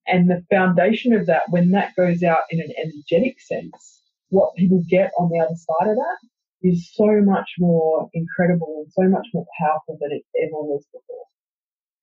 And 0.07 0.29
the 0.29 0.43
foundation 0.51 1.13
of 1.13 1.25
that, 1.27 1.43
when 1.49 1.71
that 1.71 1.95
goes 1.95 2.21
out 2.21 2.43
in 2.51 2.59
an 2.59 2.73
energetic 2.77 3.39
sense, 3.39 4.01
what 4.29 4.55
people 4.55 4.83
get 4.89 5.11
on 5.17 5.29
the 5.29 5.39
other 5.39 5.55
side 5.55 5.89
of 5.89 5.95
that 5.95 6.17
is 6.61 6.91
so 6.93 7.21
much 7.21 7.49
more 7.59 8.09
incredible 8.13 8.83
and 8.83 8.91
so 8.91 9.09
much 9.09 9.27
more 9.33 9.45
powerful 9.57 9.97
than 10.01 10.11
it 10.11 10.23
ever 10.43 10.61
was 10.61 10.85
before 10.91 11.25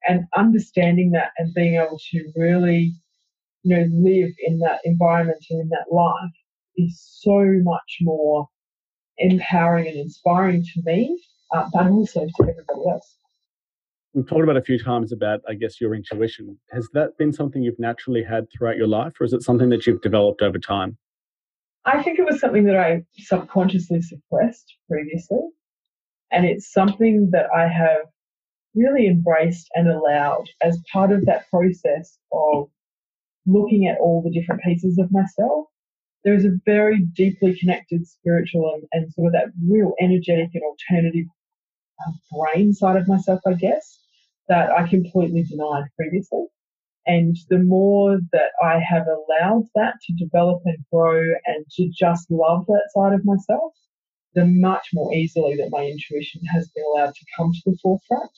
and 0.09 0.25
understanding 0.37 1.11
that 1.12 1.31
and 1.38 1.55
being 1.55 1.75
able 1.77 1.99
to 2.11 2.33
really, 2.37 2.93
you 3.62 3.77
know, 3.77 3.87
live 3.93 4.31
in 4.47 4.59
that 4.61 4.81
environment 4.85 5.45
and 5.51 5.61
in 5.61 5.69
that 5.69 5.93
life 5.93 6.31
is 6.77 7.01
so 7.21 7.45
much 7.62 7.99
more 8.01 8.49
empowering 9.19 9.87
and 9.87 9.97
inspiring 9.97 10.62
to 10.62 10.83
me, 10.85 11.19
uh, 11.55 11.69
but 11.73 11.87
also 11.87 12.21
to 12.21 12.43
everybody 12.43 12.91
else. 12.91 13.19
We've 14.15 14.29
talked 14.29 14.43
about 14.43 14.59
a 14.59 14.62
few 14.62 14.79
times 14.79 15.12
about, 15.12 15.41
I 15.49 15.55
guess, 15.55 15.81
your 15.81 15.95
intuition. 15.95 16.59
Has 16.71 16.88
that 16.93 17.17
been 17.17 17.33
something 17.33 17.62
you've 17.62 17.79
naturally 17.79 18.23
had 18.23 18.47
throughout 18.51 18.77
your 18.77 18.88
life, 18.88 19.15
or 19.21 19.25
is 19.25 19.33
it 19.33 19.43
something 19.43 19.71
that 19.71 19.87
you've 19.87 20.03
developed 20.03 20.43
over 20.43 20.59
time? 20.59 20.99
I 21.85 22.03
think 22.03 22.19
it 22.19 22.27
was 22.27 22.38
something 22.38 22.65
that 22.65 22.77
I 22.77 23.05
subconsciously 23.17 24.03
suppressed 24.03 24.77
previously. 24.88 25.41
And 26.31 26.47
it's 26.47 26.73
something 26.73 27.31
that 27.33 27.47
I 27.55 27.67
have 27.69 27.99
really 28.75 29.07
embraced 29.07 29.69
and 29.75 29.89
allowed 29.89 30.49
as 30.63 30.83
part 30.93 31.13
of 31.13 31.27
that 31.27 31.49
process 31.51 32.19
of 32.33 32.69
looking 33.47 33.87
at 33.87 33.99
all 33.99 34.23
the 34.23 34.31
different 34.31 34.63
pieces 34.63 34.99
of 34.99 35.13
myself. 35.13 35.67
There 36.25 36.35
is 36.35 36.45
a 36.45 36.59
very 36.65 37.01
deeply 37.01 37.59
connected 37.59 38.07
spiritual 38.07 38.73
and, 38.75 38.85
and 38.93 39.13
sort 39.13 39.29
of 39.29 39.33
that 39.33 39.53
real 39.69 39.93
energetic 40.01 40.51
and 40.55 40.63
alternative 40.63 41.27
uh, 42.07 42.13
brain 42.33 42.73
side 42.73 42.97
of 42.97 43.09
myself, 43.09 43.41
I 43.47 43.55
guess, 43.55 43.99
that 44.49 44.71
I 44.71 44.87
completely 44.89 45.43
denied 45.43 45.85
previously. 45.97 46.47
And 47.05 47.37
the 47.49 47.59
more 47.59 48.21
that 48.33 48.53
I 48.63 48.79
have 48.79 49.07
allowed 49.09 49.65
that 49.75 49.95
to 50.07 50.13
develop 50.15 50.63
and 50.65 50.79
grow 50.93 51.35
and 51.47 51.67
to 51.73 51.89
just 51.89 52.31
love 52.31 52.65
that 52.67 52.91
side 52.95 53.13
of 53.13 53.25
myself, 53.25 53.73
the 54.35 54.47
much 54.47 54.89
more 54.95 55.13
easily 55.13 55.57
that 55.57 55.71
my 55.71 55.85
intuition 55.85 56.43
has 56.45 56.69
been 56.69 56.85
allowed 56.95 57.15
to 57.15 57.27
come 57.37 57.53
to 57.53 57.71
the 57.71 57.77
forefront 57.83 58.31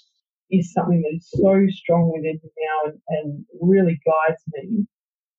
is 0.50 0.72
something 0.72 1.02
that 1.02 1.16
is 1.16 1.28
so 1.30 1.66
strong 1.70 2.12
within 2.14 2.40
me 2.42 2.50
now 2.58 2.90
and, 2.90 3.00
and 3.08 3.44
really 3.60 4.00
guides 4.04 4.42
me. 4.52 4.86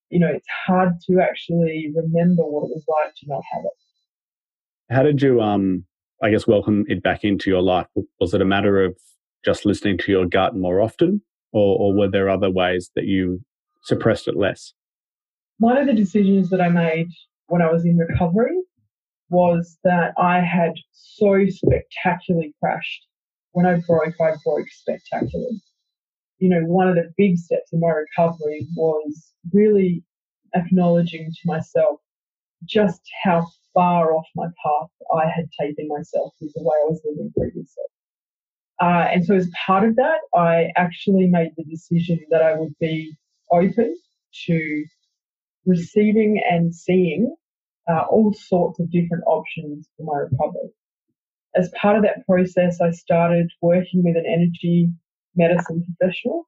You 0.10 0.20
know, 0.20 0.28
it's 0.28 0.48
hard 0.66 0.94
to 1.08 1.20
actually 1.20 1.92
remember 1.96 2.44
what 2.44 2.70
it 2.70 2.74
was 2.74 2.86
like 2.88 3.14
to 3.16 3.28
not 3.28 3.44
have 3.52 3.64
it. 3.64 4.94
How 4.94 5.04
did 5.04 5.22
you, 5.22 5.42
um, 5.42 5.86
I 6.22 6.30
guess, 6.30 6.48
welcome 6.48 6.86
it 6.88 7.02
back 7.02 7.24
into 7.24 7.50
your 7.50 7.62
life? 7.62 7.88
Was 8.20 8.34
it 8.34 8.42
a 8.42 8.46
matter 8.46 8.84
of 8.84 8.96
just 9.44 9.66
listening 9.66 9.98
to 10.00 10.12
your 10.12 10.26
gut 10.26 10.56
more 10.56 10.82
often, 10.82 11.22
or, 11.52 11.78
or 11.80 11.94
were 11.94 12.10
there 12.10 12.30
other 12.30 12.52
ways 12.52 12.92
that 12.96 13.06
you 13.06 13.42
suppressed 13.84 14.28
it 14.28 14.36
less? 14.36 14.74
One 15.58 15.78
of 15.78 15.88
the 15.88 15.94
decisions 15.94 16.50
that 16.50 16.62
I 16.62 16.70
made 16.70 17.08
when 17.48 17.62
I 17.62 17.72
was 17.72 17.86
in 17.86 17.98
recovery 17.98 18.58
was 19.30 19.78
that 19.84 20.14
I 20.18 20.40
had 20.40 20.74
so 20.92 21.46
spectacularly 21.48 22.54
crashed 22.62 23.08
when 23.56 23.66
I 23.66 23.80
broke, 23.88 24.16
I 24.20 24.34
broke 24.44 24.68
spectacularly. 24.70 25.62
You 26.40 26.50
know, 26.50 26.62
one 26.66 26.90
of 26.90 26.96
the 26.96 27.10
big 27.18 27.38
steps 27.38 27.72
in 27.72 27.80
my 27.80 27.88
recovery 27.88 28.68
was 28.76 29.32
really 29.54 30.04
acknowledging 30.54 31.32
to 31.32 31.40
myself 31.46 32.02
just 32.66 33.00
how 33.24 33.48
far 33.74 34.14
off 34.14 34.26
my 34.36 34.48
path 34.48 34.90
I 35.16 35.30
had 35.30 35.48
taken 35.58 35.88
myself 35.88 36.34
with 36.42 36.52
the 36.54 36.64
way 36.64 36.76
I 36.84 36.90
was 36.90 37.02
living 37.06 37.32
previously. 37.36 37.86
Uh, 38.82 39.08
and 39.10 39.26
so, 39.26 39.36
as 39.36 39.50
part 39.66 39.88
of 39.88 39.96
that, 39.96 40.20
I 40.34 40.74
actually 40.76 41.28
made 41.28 41.52
the 41.56 41.64
decision 41.64 42.20
that 42.32 42.42
I 42.42 42.58
would 42.58 42.78
be 42.82 43.16
open 43.54 43.96
to 44.48 44.86
receiving 45.66 46.42
and 46.50 46.76
seeing 46.76 47.34
uh, 47.90 48.04
all 48.10 48.34
sorts 48.34 48.82
of 48.82 48.92
different 48.92 49.24
options 49.28 49.88
for 49.96 50.04
my 50.04 50.20
recovery 50.30 50.74
as 51.56 51.72
part 51.82 51.96
of 51.96 52.04
that 52.04 52.26
process, 52.26 52.80
I 52.82 52.92
started 52.92 53.50
working 53.62 54.04
with 54.04 54.18
an 54.18 54.26
energy 54.28 54.90
medicine 55.36 55.84
professional, 55.98 56.48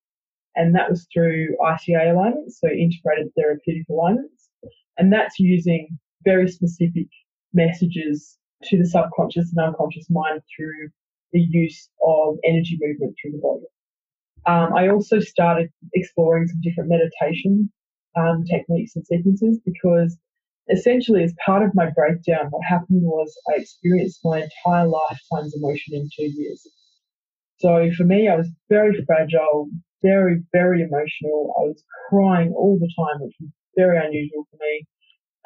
and 0.55 0.75
that 0.75 0.89
was 0.89 1.07
through 1.13 1.55
ITA 1.63 2.11
alignments, 2.11 2.59
so 2.59 2.67
integrated 2.67 3.31
therapeutic 3.35 3.87
alignments. 3.89 4.49
And 4.97 5.13
that's 5.13 5.39
using 5.39 5.97
very 6.23 6.47
specific 6.47 7.07
messages 7.53 8.37
to 8.63 8.77
the 8.77 8.85
subconscious 8.85 9.53
and 9.55 9.67
unconscious 9.67 10.09
mind 10.09 10.41
through 10.55 10.89
the 11.31 11.41
use 11.41 11.89
of 12.05 12.37
energy 12.43 12.77
movement 12.81 13.15
through 13.21 13.33
the 13.33 13.37
body. 13.37 13.65
Um, 14.45 14.73
I 14.73 14.89
also 14.89 15.19
started 15.19 15.69
exploring 15.93 16.47
some 16.47 16.61
different 16.63 16.89
meditation 16.89 17.71
um, 18.15 18.43
techniques 18.45 18.95
and 18.95 19.05
sequences 19.05 19.59
because 19.63 20.17
essentially, 20.69 21.23
as 21.23 21.33
part 21.45 21.63
of 21.63 21.75
my 21.75 21.89
breakdown, 21.91 22.47
what 22.49 22.63
happened 22.65 23.01
was 23.03 23.33
I 23.49 23.59
experienced 23.59 24.19
my 24.23 24.43
entire 24.43 24.87
lifetime's 24.87 25.55
emotion 25.55 25.95
in 25.95 26.09
two 26.15 26.31
years. 26.39 26.65
So 27.59 27.89
for 27.97 28.03
me, 28.03 28.27
I 28.27 28.35
was 28.35 28.49
very 28.69 29.03
fragile, 29.05 29.69
very, 30.03 30.43
very 30.53 30.81
emotional. 30.83 31.53
I 31.57 31.63
was 31.63 31.83
crying 32.09 32.53
all 32.53 32.77
the 32.79 32.91
time, 32.97 33.21
which 33.21 33.35
was 33.39 33.49
very 33.75 33.97
unusual 33.97 34.47
for 34.51 34.57
me. 34.61 34.85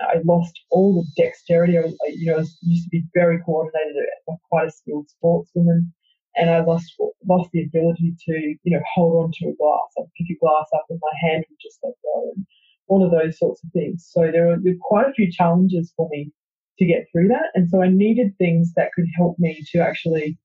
I 0.01 0.15
lost 0.25 0.59
all 0.71 0.93
the 0.95 1.21
dexterity. 1.21 1.77
I 1.77 1.91
you 2.09 2.31
know, 2.31 2.39
I 2.39 2.45
used 2.61 2.85
to 2.85 2.89
be 2.89 3.03
very 3.13 3.39
coordinated, 3.43 4.03
quite 4.49 4.67
a 4.67 4.71
skilled 4.71 5.07
sportswoman, 5.07 5.91
and 6.35 6.49
I 6.49 6.63
lost 6.63 6.93
lost 7.25 7.49
the 7.53 7.63
ability 7.63 8.15
to, 8.25 8.33
you 8.63 8.71
know, 8.77 8.81
hold 8.93 9.23
on 9.23 9.31
to 9.31 9.49
a 9.49 9.55
glass. 9.55 9.93
I'd 9.99 10.11
pick 10.17 10.35
a 10.35 10.39
glass 10.39 10.67
up 10.73 10.85
and 10.89 10.99
my 11.01 11.29
hand 11.29 11.45
would 11.49 11.59
just 11.61 11.79
let 11.83 11.93
go. 12.03 12.31
And 12.35 12.45
all 12.91 13.05
of 13.05 13.11
those 13.11 13.39
sorts 13.39 13.63
of 13.63 13.71
things. 13.71 14.05
So 14.11 14.29
there 14.31 14.47
were, 14.47 14.57
quite 14.81 15.07
a 15.07 15.13
few 15.13 15.31
challenges 15.31 15.93
for 15.95 16.09
me 16.11 16.29
to 16.77 16.85
get 16.85 17.07
through 17.09 17.29
that. 17.29 17.47
And 17.55 17.69
so 17.69 17.81
I 17.81 17.87
needed 17.87 18.37
things 18.37 18.73
that 18.75 18.91
could 18.93 19.05
help 19.15 19.39
me 19.39 19.63
to 19.71 19.79
actually 19.79 20.37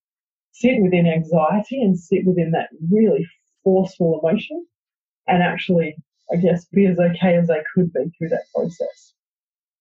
sit 0.53 0.81
within 0.81 1.09
anxiety 1.09 1.83
and 1.83 1.99
sit 1.99 2.25
within 2.25 2.53
that 2.53 2.69
really 2.89 3.27
forceful 3.65 4.21
emotion 4.23 4.65
and 5.27 5.43
actually, 5.43 5.97
I 6.33 6.37
guess, 6.37 6.67
be 6.67 6.87
as 6.87 6.99
okay 6.99 7.37
as 7.37 7.51
I 7.51 7.65
could 7.75 7.93
be 7.93 8.13
through 8.17 8.29
that 8.29 8.47
process. 8.55 9.15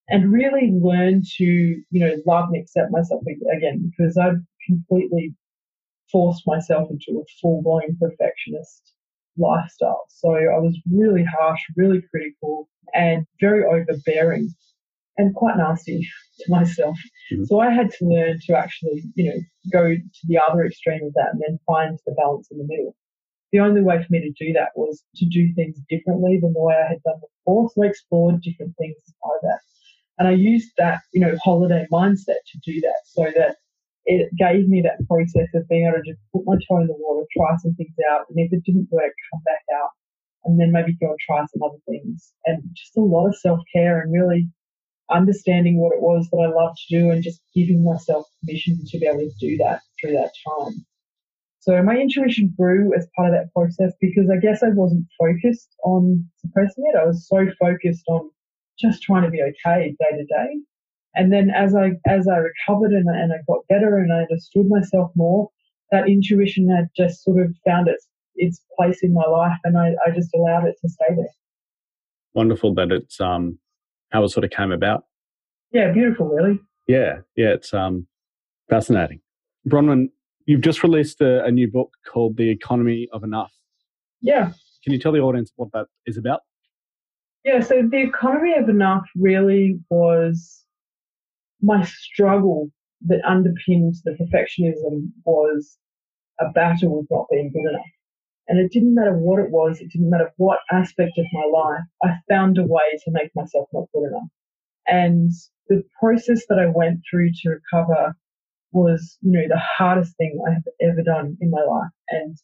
And 0.09 0.33
really 0.33 0.71
learn 0.73 1.21
to, 1.37 1.43
you 1.45 1.85
know, 1.91 2.15
love 2.25 2.49
and 2.51 2.61
accept 2.61 2.91
myself 2.91 3.21
again 3.55 3.91
because 3.91 4.17
I've 4.17 4.41
completely 4.65 5.35
forced 6.11 6.47
myself 6.47 6.89
into 6.89 7.21
a 7.21 7.25
full 7.39 7.61
blown 7.61 7.95
perfectionist 7.99 8.94
lifestyle. 9.37 10.03
So 10.09 10.29
I 10.33 10.59
was 10.59 10.77
really 10.91 11.25
harsh, 11.37 11.61
really 11.75 12.01
critical, 12.09 12.69
and 12.93 13.25
very 13.39 13.63
overbearing 13.63 14.49
and 15.17 15.33
quite 15.35 15.57
nasty 15.57 16.07
to 16.39 16.51
myself. 16.51 16.97
Mm-hmm. 17.31 17.45
So 17.45 17.59
I 17.59 17.71
had 17.71 17.91
to 17.91 18.05
learn 18.05 18.39
to 18.47 18.57
actually, 18.57 19.03
you 19.15 19.25
know, 19.25 19.39
go 19.71 19.95
to 19.95 20.27
the 20.27 20.39
other 20.49 20.65
extreme 20.65 21.03
of 21.05 21.13
that 21.13 21.29
and 21.33 21.41
then 21.45 21.59
find 21.65 21.97
the 22.05 22.13
balance 22.13 22.47
in 22.51 22.57
the 22.57 22.65
middle. 22.67 22.95
The 23.51 23.59
only 23.59 23.81
way 23.81 23.97
for 23.97 24.07
me 24.09 24.19
to 24.19 24.45
do 24.45 24.51
that 24.53 24.69
was 24.75 25.03
to 25.15 25.25
do 25.25 25.53
things 25.53 25.77
differently 25.89 26.39
than 26.41 26.53
the 26.53 26.59
way 26.59 26.75
I 26.75 26.89
had 26.89 27.03
done 27.03 27.21
before. 27.21 27.69
So 27.73 27.83
I 27.83 27.87
explored 27.87 28.41
different 28.41 28.75
things 28.77 28.97
by 29.23 29.29
that. 29.43 29.59
And 30.17 30.27
I 30.27 30.31
used 30.31 30.71
that, 30.77 30.99
you 31.13 31.21
know, 31.21 31.37
holiday 31.43 31.85
mindset 31.91 32.41
to 32.51 32.59
do 32.65 32.81
that 32.81 32.99
so 33.05 33.31
that 33.35 33.57
it 34.05 34.29
gave 34.37 34.67
me 34.67 34.81
that 34.81 35.05
process 35.07 35.49
of 35.53 35.67
being 35.67 35.87
able 35.87 35.97
to 35.97 36.11
just 36.11 36.21
put 36.31 36.45
my 36.45 36.55
toe 36.67 36.81
in 36.81 36.87
the 36.87 36.95
water, 36.97 37.25
try 37.35 37.55
some 37.57 37.73
things 37.75 37.95
out, 38.11 38.25
and 38.29 38.37
if 38.39 38.53
it 38.53 38.63
didn't 38.63 38.87
work, 38.91 39.13
come 39.31 39.41
back 39.45 39.65
out, 39.81 39.89
and 40.45 40.59
then 40.59 40.71
maybe 40.71 40.97
go 41.01 41.09
and 41.09 41.19
try 41.19 41.43
some 41.45 41.63
other 41.63 41.81
things. 41.89 42.33
And 42.45 42.61
just 42.73 42.95
a 42.97 43.01
lot 43.01 43.27
of 43.27 43.37
self 43.37 43.59
care 43.73 44.01
and 44.01 44.13
really 44.13 44.47
understanding 45.11 45.79
what 45.79 45.93
it 45.93 46.01
was 46.01 46.27
that 46.31 46.37
I 46.37 46.53
loved 46.53 46.77
to 46.77 46.99
do 46.99 47.11
and 47.11 47.23
just 47.23 47.41
giving 47.53 47.83
myself 47.83 48.25
permission 48.41 48.79
to 48.85 48.99
be 48.99 49.05
able 49.05 49.19
to 49.19 49.31
do 49.39 49.57
that 49.57 49.81
through 49.99 50.13
that 50.13 50.31
time. 50.47 50.85
So 51.59 51.81
my 51.81 51.97
intuition 51.97 52.53
grew 52.55 52.93
as 52.95 53.07
part 53.15 53.29
of 53.29 53.35
that 53.35 53.51
process 53.53 53.93
because 53.99 54.29
I 54.31 54.37
guess 54.37 54.61
I 54.61 54.69
wasn't 54.69 55.05
focused 55.19 55.69
on 55.83 56.29
suppressing 56.37 56.83
it. 56.93 56.97
I 56.97 57.05
was 57.05 57.27
so 57.27 57.47
focused 57.59 58.03
on 58.07 58.29
just 58.79 59.01
trying 59.01 59.23
to 59.23 59.31
be 59.31 59.41
okay 59.41 59.95
day 59.99 60.17
to 60.17 60.25
day. 60.25 60.59
And 61.15 61.31
then 61.31 61.49
as 61.49 61.75
I 61.75 61.91
as 62.07 62.27
I 62.27 62.37
recovered 62.37 62.91
and, 62.91 63.07
and 63.09 63.33
I 63.33 63.37
got 63.47 63.67
better 63.69 63.97
and 63.97 64.11
I 64.11 64.21
understood 64.21 64.67
myself 64.67 65.11
more, 65.15 65.49
that 65.91 66.07
intuition 66.07 66.69
had 66.69 66.89
just 66.95 67.23
sort 67.23 67.43
of 67.43 67.55
found 67.65 67.87
its 67.87 68.07
its 68.35 68.61
place 68.77 69.01
in 69.01 69.13
my 69.13 69.25
life 69.25 69.57
and 69.63 69.77
I, 69.77 69.95
I 70.05 70.11
just 70.11 70.29
allowed 70.35 70.65
it 70.65 70.75
to 70.81 70.89
stay 70.89 71.15
there. 71.15 71.29
Wonderful 72.33 72.73
that 72.75 72.91
it's 72.91 73.19
um 73.21 73.57
how 74.11 74.23
it 74.23 74.29
sort 74.29 74.43
of 74.43 74.51
came 74.51 74.71
about. 74.71 75.05
Yeah, 75.71 75.91
beautiful 75.91 76.27
really. 76.27 76.59
Yeah, 76.87 77.19
yeah, 77.35 77.53
it's 77.53 77.73
um 77.73 78.07
fascinating. 78.69 79.21
Bronwyn, 79.67 80.09
you've 80.45 80.61
just 80.61 80.83
released 80.83 81.21
a, 81.21 81.43
a 81.45 81.51
new 81.51 81.69
book 81.69 81.91
called 82.05 82.37
The 82.37 82.49
Economy 82.49 83.07
of 83.13 83.23
Enough. 83.23 83.51
Yeah. 84.21 84.51
Can 84.83 84.93
you 84.93 84.99
tell 84.99 85.11
the 85.11 85.19
audience 85.19 85.51
what 85.55 85.71
that 85.73 85.87
is 86.05 86.17
about? 86.17 86.41
Yeah, 87.43 87.61
so 87.61 87.87
the 87.89 88.01
economy 88.01 88.53
of 88.57 88.69
enough 88.69 89.05
really 89.15 89.79
was 89.89 90.64
my 91.61 91.83
struggle 91.83 92.69
that 93.07 93.23
underpinned 93.25 93.95
the 94.03 94.11
perfectionism 94.11 95.11
was 95.25 95.77
a 96.39 96.49
battle 96.51 96.97
with 96.97 97.07
not 97.09 97.27
being 97.31 97.51
good 97.51 97.69
enough. 97.69 97.85
And 98.47 98.59
it 98.59 98.71
didn't 98.71 98.93
matter 98.93 99.17
what 99.17 99.39
it 99.39 99.49
was, 99.49 99.79
it 99.79 99.89
didn't 99.91 100.09
matter 100.09 100.31
what 100.37 100.59
aspect 100.71 101.17
of 101.17 101.25
my 101.33 101.45
life, 101.51 101.83
I 102.03 102.17
found 102.29 102.57
a 102.57 102.63
way 102.63 102.99
to 103.03 103.11
make 103.11 103.31
myself 103.35 103.67
not 103.73 103.87
good 103.93 104.07
enough. 104.07 104.29
And 104.87 105.31
the 105.67 105.83
process 105.99 106.43
that 106.47 106.59
I 106.59 106.67
went 106.67 106.99
through 107.09 107.31
to 107.31 107.49
recover 107.49 108.15
was, 108.71 109.17
you 109.21 109.31
know, 109.31 109.47
the 109.47 109.61
hardest 109.77 110.15
thing 110.17 110.39
I 110.47 110.53
have 110.53 110.63
ever 110.81 111.01
done 111.01 111.37
in 111.41 111.49
my 111.49 111.61
life. 111.61 111.91
And 112.09 112.37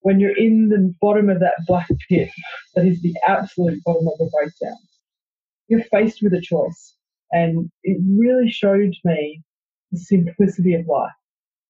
when 0.00 0.20
you're 0.20 0.36
in 0.36 0.68
the 0.68 0.94
bottom 1.00 1.28
of 1.28 1.40
that 1.40 1.54
black 1.66 1.88
pit, 2.08 2.30
that 2.74 2.86
is 2.86 3.02
the 3.02 3.14
absolute 3.26 3.82
bottom 3.84 4.06
of 4.06 4.18
the 4.18 4.30
breakdown, 4.32 4.78
you're 5.68 5.84
faced 5.84 6.22
with 6.22 6.34
a 6.34 6.40
choice. 6.40 6.94
And 7.32 7.70
it 7.82 7.98
really 8.06 8.50
showed 8.50 8.94
me 9.04 9.42
the 9.90 9.98
simplicity 9.98 10.74
of 10.74 10.86
life. 10.86 11.12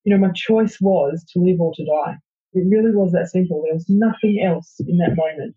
You 0.04 0.12
know, 0.12 0.26
my 0.26 0.32
choice 0.34 0.78
was 0.80 1.24
to 1.32 1.38
live 1.38 1.60
or 1.60 1.72
to 1.74 1.84
die. 1.84 2.16
It 2.54 2.66
really 2.68 2.94
was 2.94 3.12
that 3.12 3.30
simple. 3.30 3.62
There 3.62 3.74
was 3.74 3.88
nothing 3.88 4.42
else 4.44 4.74
in 4.80 4.98
that 4.98 5.16
moment, 5.16 5.54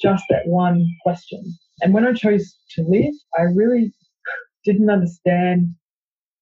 just 0.00 0.24
that 0.30 0.46
one 0.46 0.86
question. 1.02 1.42
And 1.82 1.92
when 1.92 2.06
I 2.06 2.12
chose 2.12 2.56
to 2.70 2.82
live, 2.82 3.14
I 3.38 3.42
really 3.42 3.92
didn't 4.64 4.90
understand 4.90 5.74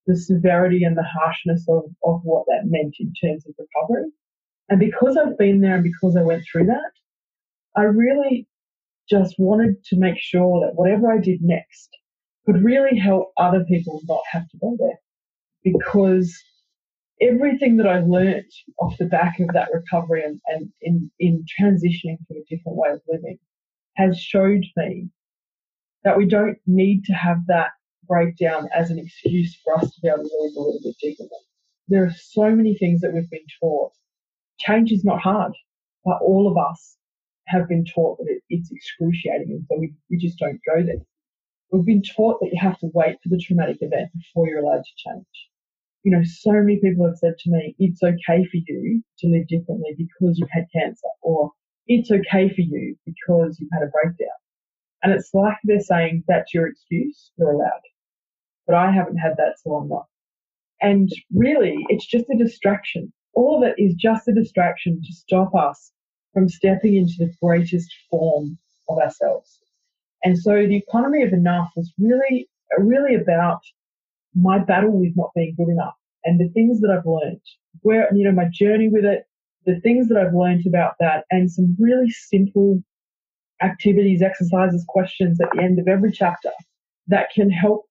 the 0.06 0.16
severity 0.16 0.84
and 0.84 0.96
the 0.96 1.04
harshness 1.04 1.64
of, 1.68 1.84
of 2.04 2.20
what 2.22 2.46
that 2.46 2.66
meant 2.66 2.94
in 3.00 3.12
terms 3.20 3.44
of 3.46 3.54
recovery. 3.58 4.10
And 4.68 4.78
because 4.78 5.16
I've 5.16 5.36
been 5.36 5.60
there 5.60 5.74
and 5.74 5.84
because 5.84 6.16
I 6.16 6.22
went 6.22 6.44
through 6.50 6.66
that, 6.66 6.92
I 7.76 7.82
really 7.82 8.46
just 9.08 9.34
wanted 9.38 9.82
to 9.84 9.96
make 9.96 10.18
sure 10.18 10.60
that 10.64 10.76
whatever 10.76 11.10
I 11.10 11.18
did 11.18 11.40
next 11.42 11.90
could 12.46 12.62
really 12.64 12.98
help 12.98 13.32
other 13.36 13.64
people 13.64 14.00
not 14.08 14.22
have 14.30 14.48
to 14.48 14.58
go 14.58 14.76
there. 14.78 14.98
Because 15.62 16.34
everything 17.20 17.76
that 17.76 17.86
I 17.86 18.00
learned 18.00 18.50
off 18.78 18.96
the 18.98 19.06
back 19.06 19.38
of 19.40 19.48
that 19.52 19.68
recovery 19.72 20.22
and, 20.24 20.40
and 20.46 20.70
in, 20.80 21.10
in 21.18 21.44
transitioning 21.60 22.16
to 22.28 22.34
a 22.34 22.44
different 22.48 22.78
way 22.78 22.90
of 22.90 23.00
living 23.08 23.38
has 23.96 24.18
showed 24.18 24.64
me 24.76 25.08
that 26.04 26.16
we 26.16 26.26
don't 26.26 26.56
need 26.66 27.04
to 27.04 27.12
have 27.12 27.38
that 27.48 27.70
breakdown 28.08 28.68
as 28.74 28.90
an 28.90 28.98
excuse 28.98 29.58
for 29.62 29.76
us 29.76 29.94
to 29.94 30.00
be 30.00 30.08
able 30.08 30.24
to 30.24 30.38
live 30.40 30.56
a 30.56 30.60
little 30.60 30.80
bit 30.82 30.96
differently. 31.00 31.38
There 31.88 32.04
are 32.04 32.14
so 32.18 32.50
many 32.50 32.74
things 32.74 33.00
that 33.00 33.12
we've 33.12 33.28
been 33.28 33.40
taught 33.60 33.92
change 34.60 34.92
is 34.92 35.04
not 35.04 35.20
hard, 35.20 35.52
but 36.04 36.18
all 36.22 36.48
of 36.50 36.56
us 36.56 36.96
have 37.46 37.68
been 37.68 37.84
taught 37.84 38.18
that 38.18 38.26
it, 38.28 38.42
it's 38.48 38.70
excruciating, 38.70 39.48
and 39.50 39.66
so 39.68 39.78
we, 39.78 39.92
we 40.10 40.16
just 40.16 40.38
don't 40.38 40.60
go 40.66 40.82
there. 40.84 41.02
We've 41.70 41.84
been 41.84 42.02
taught 42.02 42.40
that 42.40 42.50
you 42.52 42.58
have 42.60 42.78
to 42.80 42.90
wait 42.94 43.16
for 43.22 43.28
the 43.28 43.38
traumatic 43.38 43.78
event 43.80 44.10
before 44.14 44.48
you're 44.48 44.60
allowed 44.60 44.84
to 44.84 45.08
change. 45.08 45.48
You 46.02 46.12
know, 46.12 46.22
so 46.24 46.52
many 46.52 46.78
people 46.80 47.06
have 47.06 47.18
said 47.18 47.34
to 47.38 47.50
me, 47.50 47.74
it's 47.78 48.02
okay 48.02 48.44
for 48.44 48.56
you 48.66 49.02
to 49.18 49.28
live 49.28 49.46
differently 49.48 49.94
because 49.96 50.38
you've 50.38 50.48
had 50.50 50.66
cancer, 50.74 51.08
or 51.22 51.52
it's 51.86 52.10
okay 52.10 52.48
for 52.48 52.62
you 52.62 52.96
because 53.04 53.58
you've 53.60 53.70
had 53.72 53.82
a 53.82 53.90
breakdown. 53.90 54.28
And 55.02 55.12
it's 55.12 55.30
like 55.32 55.56
they're 55.64 55.80
saying 55.80 56.24
that's 56.26 56.52
your 56.52 56.66
excuse, 56.66 57.30
you're 57.38 57.52
allowed. 57.52 57.82
But 58.66 58.76
I 58.76 58.90
haven't 58.90 59.18
had 59.18 59.36
that, 59.36 59.58
so 59.62 59.74
I'm 59.74 59.88
not. 59.88 60.06
And 60.80 61.10
really, 61.32 61.76
it's 61.88 62.06
just 62.06 62.24
a 62.30 62.38
distraction 62.38 63.12
all 63.34 63.62
of 63.62 63.68
it 63.68 63.80
is 63.82 63.94
just 63.94 64.28
a 64.28 64.34
distraction 64.34 65.00
to 65.02 65.12
stop 65.12 65.54
us 65.54 65.92
from 66.32 66.48
stepping 66.48 66.96
into 66.96 67.14
the 67.18 67.32
greatest 67.42 67.92
form 68.10 68.58
of 68.88 68.98
ourselves. 68.98 69.60
And 70.24 70.38
so 70.38 70.52
the 70.66 70.76
economy 70.76 71.22
of 71.22 71.32
enough 71.32 71.70
was 71.76 71.92
really, 71.98 72.48
really 72.78 73.14
about 73.14 73.60
my 74.34 74.58
battle 74.58 74.92
with 74.92 75.12
not 75.16 75.30
being 75.34 75.54
good 75.56 75.68
enough 75.68 75.94
and 76.24 76.38
the 76.38 76.48
things 76.50 76.80
that 76.80 76.90
I've 76.90 77.06
learned, 77.06 77.40
where, 77.82 78.08
you 78.14 78.24
know, 78.24 78.32
my 78.32 78.48
journey 78.52 78.88
with 78.88 79.04
it, 79.04 79.24
the 79.66 79.80
things 79.80 80.08
that 80.08 80.18
I've 80.18 80.34
learned 80.34 80.66
about 80.66 80.94
that, 81.00 81.24
and 81.30 81.50
some 81.50 81.76
really 81.78 82.10
simple 82.10 82.82
activities, 83.62 84.22
exercises, 84.22 84.84
questions 84.88 85.40
at 85.40 85.48
the 85.54 85.62
end 85.62 85.78
of 85.78 85.88
every 85.88 86.12
chapter 86.12 86.50
that 87.08 87.30
can 87.34 87.50
help 87.50 87.86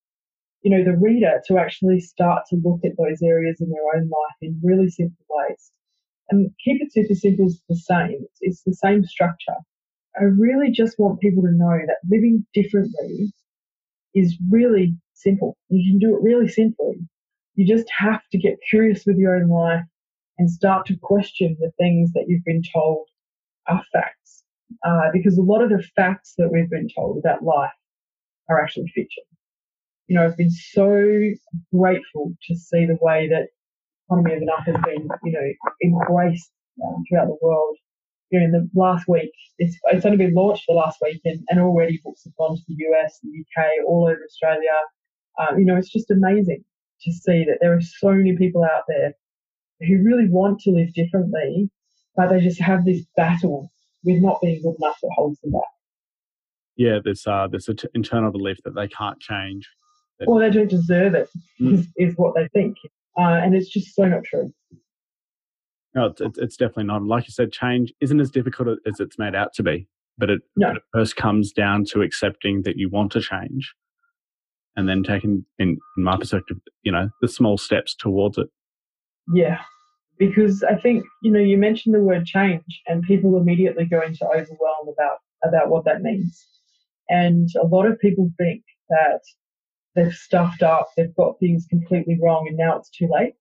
you 0.62 0.72
know, 0.72 0.84
the 0.84 0.98
reader 0.98 1.42
to 1.48 1.58
actually 1.58 2.00
start 2.00 2.44
to 2.50 2.58
look 2.64 2.80
at 2.84 2.98
those 2.98 3.22
areas 3.22 3.62
in 3.62 3.70
their 3.70 3.96
own 3.96 4.10
life 4.10 4.36
in 4.42 4.60
really 4.64 4.90
simple 4.90 5.26
ways. 5.30 5.72
And 6.30 6.52
keep 6.64 6.82
it 6.82 6.92
super 6.92 7.16
simple 7.16 7.48
is 7.48 7.62
the 7.70 7.76
same. 7.76 8.20
It's, 8.22 8.40
it's 8.42 8.64
the 8.64 8.74
same 8.74 9.06
structure. 9.06 9.56
I 10.20 10.24
really 10.24 10.72
just 10.72 11.00
want 11.00 11.20
people 11.20 11.44
to 11.44 11.52
know 11.52 11.78
that 11.88 11.98
living 12.10 12.46
differently 12.54 13.34
is 14.16 14.38
really 14.50 14.96
simple. 15.14 15.58
You 15.70 15.92
can 15.92 16.00
do 16.00 16.16
it 16.16 16.22
really 16.22 16.48
simply. 16.48 16.96
You 17.56 17.68
just 17.68 17.90
have 17.98 18.22
to 18.32 18.38
get 18.38 18.60
curious 18.70 19.06
with 19.06 19.18
your 19.18 19.36
own 19.36 19.50
life 19.50 19.84
and 20.38 20.50
start 20.50 20.86
to 20.88 20.98
question 20.98 21.58
the 21.60 21.72
things 21.78 22.12
that 22.14 22.26
you've 22.28 22.46
been 22.46 22.64
told 22.74 23.08
are 23.68 23.84
facts. 23.92 24.44
Uh, 24.86 25.10
because 25.12 25.38
a 25.38 25.42
lot 25.42 25.62
of 25.62 25.70
the 25.70 25.84
facts 25.96 26.36
that 26.38 26.50
we've 26.52 26.70
been 26.70 26.88
told 26.96 27.18
about 27.18 27.44
life 27.44 27.72
are 28.50 28.62
actually 28.62 28.88
fiction 28.96 29.24
you 30.10 30.16
know, 30.16 30.26
I've 30.26 30.36
been 30.36 30.50
so 30.50 30.90
grateful 31.74 32.34
to 32.48 32.56
see 32.56 32.86
the 32.86 32.98
way 33.00 33.30
that 33.30 33.48
economy 34.08 34.36
of 34.36 34.42
enough 34.42 34.66
has 34.66 34.76
been, 34.84 35.08
you 35.24 35.32
know, 35.32 35.54
embraced 35.84 36.52
throughout 37.08 37.28
the 37.28 37.38
world. 37.42 37.78
You 38.32 38.40
know, 38.40 38.46
in 38.46 38.52
the 38.52 38.70
last 38.76 39.08
week, 39.08 39.32
it's, 39.58 39.78
it's 39.86 40.06
only 40.06 40.18
been 40.18 40.36
launched 40.36 40.66
the 40.68 40.74
last 40.76 40.98
week, 41.02 41.22
and, 41.26 41.40
and 41.50 41.60
already 41.60 42.00
books 42.04 42.24
have 42.26 42.36
gone 42.36 42.56
to 42.56 42.62
the 42.68 42.76
US, 42.90 43.20
the 43.24 43.30
UK, 43.30 43.68
all 43.88 44.04
over 44.04 44.24
Australia. 44.24 44.78
Um, 45.40 45.60
you 45.60 45.66
know, 45.66 45.76
it's 45.76 45.92
just 45.92 46.12
amazing 46.12 46.64
to 47.02 47.12
see 47.12 47.46
that 47.46 47.58
there 47.62 47.74
are 47.74 47.82
so 47.82 48.12
many 48.12 48.36
people 48.36 48.64
out 48.64 48.84
there 48.88 49.14
who 49.82 50.04
really 50.04 50.28
want 50.30 50.60
to 50.62 50.72
live 50.72 50.94
differently, 50.94 51.70
but 52.16 52.30
they 52.30 52.42
just 52.42 52.62
have 52.62 52.86
this 52.86 53.02
battle 53.16 53.72
with 54.04 54.22
not 54.22 54.40
being 54.42 54.62
good 54.62 54.76
enough 54.80 54.98
that 55.02 55.12
holds 55.16 55.40
them 55.42 55.52
back. 55.52 55.62
Yeah, 56.76 57.00
there's 57.04 57.26
uh, 57.28 57.48
there's 57.50 57.68
an 57.68 57.78
t- 57.78 57.90
internal 57.94 58.32
belief 58.32 58.58
that 58.64 58.76
they 58.76 58.88
can't 58.88 59.20
change, 59.20 59.68
or 60.28 60.40
they 60.40 60.50
don't 60.50 60.70
deserve 60.70 61.14
it, 61.14 61.30
mm. 61.60 61.74
is, 61.74 61.88
is 61.98 62.14
what 62.16 62.36
they 62.36 62.48
think. 62.54 62.78
Uh, 63.18 63.40
and 63.44 63.56
it's 63.56 63.70
just 63.70 63.96
so 63.96 64.06
not 64.06 64.24
true. 64.24 64.54
No, 66.00 66.14
it's, 66.18 66.38
it's, 66.38 66.58
definitely 66.58 66.86
not. 66.86 67.04
Like 67.04 67.28
you 67.28 67.32
said, 67.32 67.52
change 67.52 67.92
isn't 68.00 68.20
as 68.20 68.32
difficult 68.32 68.80
as 68.86 69.00
it's 69.00 69.20
made 69.20 69.36
out 69.36 69.54
to 69.56 69.64
be. 69.64 69.88
But 70.18 70.30
it, 70.30 70.42
no. 70.56 70.68
but 70.68 70.78
it 70.78 70.84
first 70.94 71.16
comes 71.16 71.52
down 71.52 71.86
to 71.92 72.02
accepting 72.02 72.62
that 72.64 72.78
you 72.78 72.90
want 72.90 73.12
to 73.14 73.22
change 73.22 73.74
and 74.76 74.88
then 74.88 75.04
taking, 75.04 75.46
in, 75.58 75.78
in 75.98 76.04
my 76.04 76.18
perspective, 76.18 76.58
you 76.84 76.92
know, 76.92 77.10
the 77.22 77.28
small 77.28 77.58
steps 77.58 77.96
towards 77.96 78.38
it. 78.38 78.48
Yeah. 79.34 79.60
because 80.20 80.64
I 80.64 80.76
think 80.76 81.06
you 81.24 81.32
know 81.32 81.40
you 81.40 81.58
mentioned 81.58 81.96
the 81.96 82.04
word 82.04 82.26
change, 82.26 82.82
and 82.88 83.04
people 83.04 83.38
immediately 83.38 83.86
go 83.86 84.02
into 84.02 84.26
overwhelm 84.26 84.90
about 84.94 85.18
about 85.44 85.70
what 85.70 85.86
that 85.86 86.02
means. 86.02 86.46
And 87.10 87.50
a 87.60 87.66
lot 87.66 87.88
of 87.88 88.00
people 88.00 88.30
think 88.38 88.64
that 88.90 89.22
they've 89.96 90.14
stuffed 90.14 90.62
up, 90.62 90.90
they've 90.96 91.16
got 91.16 91.40
things 91.40 91.66
completely 91.70 92.20
wrong, 92.22 92.46
and 92.48 92.58
now 92.58 92.78
it's 92.78 92.90
too 92.90 93.10
late. 93.12 93.34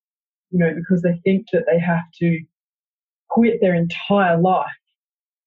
You 0.50 0.58
know, 0.58 0.74
because 0.74 1.02
they 1.02 1.20
think 1.24 1.46
that 1.52 1.64
they 1.70 1.78
have 1.78 2.04
to 2.20 2.40
quit 3.28 3.60
their 3.60 3.74
entire 3.74 4.40
life 4.40 4.66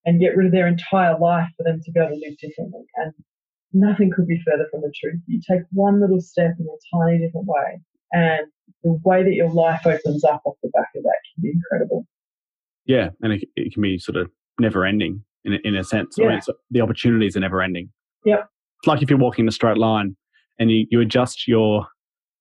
and 0.04 0.20
get 0.20 0.36
rid 0.36 0.46
of 0.46 0.52
their 0.52 0.66
entire 0.66 1.18
life 1.18 1.48
for 1.56 1.64
them 1.64 1.80
to 1.84 1.90
be 1.92 2.00
able 2.00 2.10
to 2.10 2.16
live 2.16 2.38
differently. 2.38 2.82
And 2.96 3.12
nothing 3.72 4.10
could 4.14 4.26
be 4.26 4.40
further 4.46 4.66
from 4.70 4.82
the 4.82 4.92
truth. 5.00 5.20
You 5.26 5.40
take 5.48 5.62
one 5.70 6.00
little 6.00 6.20
step 6.20 6.52
in 6.58 6.66
a 6.66 6.96
tiny 6.96 7.18
different 7.18 7.46
way, 7.46 7.80
and 8.12 8.46
the 8.84 9.00
way 9.04 9.22
that 9.22 9.34
your 9.34 9.50
life 9.50 9.86
opens 9.86 10.24
up 10.24 10.42
off 10.44 10.56
the 10.62 10.70
back 10.70 10.88
of 10.96 11.02
that 11.02 11.16
can 11.34 11.42
be 11.42 11.50
incredible. 11.50 12.06
Yeah, 12.84 13.10
and 13.22 13.32
it, 13.32 13.48
it 13.56 13.72
can 13.72 13.82
be 13.82 13.98
sort 13.98 14.16
of 14.16 14.30
never 14.58 14.84
ending 14.84 15.24
in 15.44 15.54
a, 15.54 15.58
in 15.64 15.76
a 15.76 15.84
sense. 15.84 16.16
Yeah. 16.18 16.26
I 16.26 16.28
mean, 16.30 16.40
the 16.70 16.80
opportunities 16.80 17.36
are 17.36 17.40
never 17.40 17.62
ending. 17.62 17.90
Yep. 18.24 18.48
It's 18.80 18.86
like 18.86 19.02
if 19.02 19.10
you're 19.10 19.18
walking 19.18 19.44
in 19.44 19.48
a 19.48 19.52
straight 19.52 19.78
line 19.78 20.16
and 20.58 20.70
you, 20.70 20.86
you 20.90 21.00
adjust 21.00 21.46
your 21.46 21.86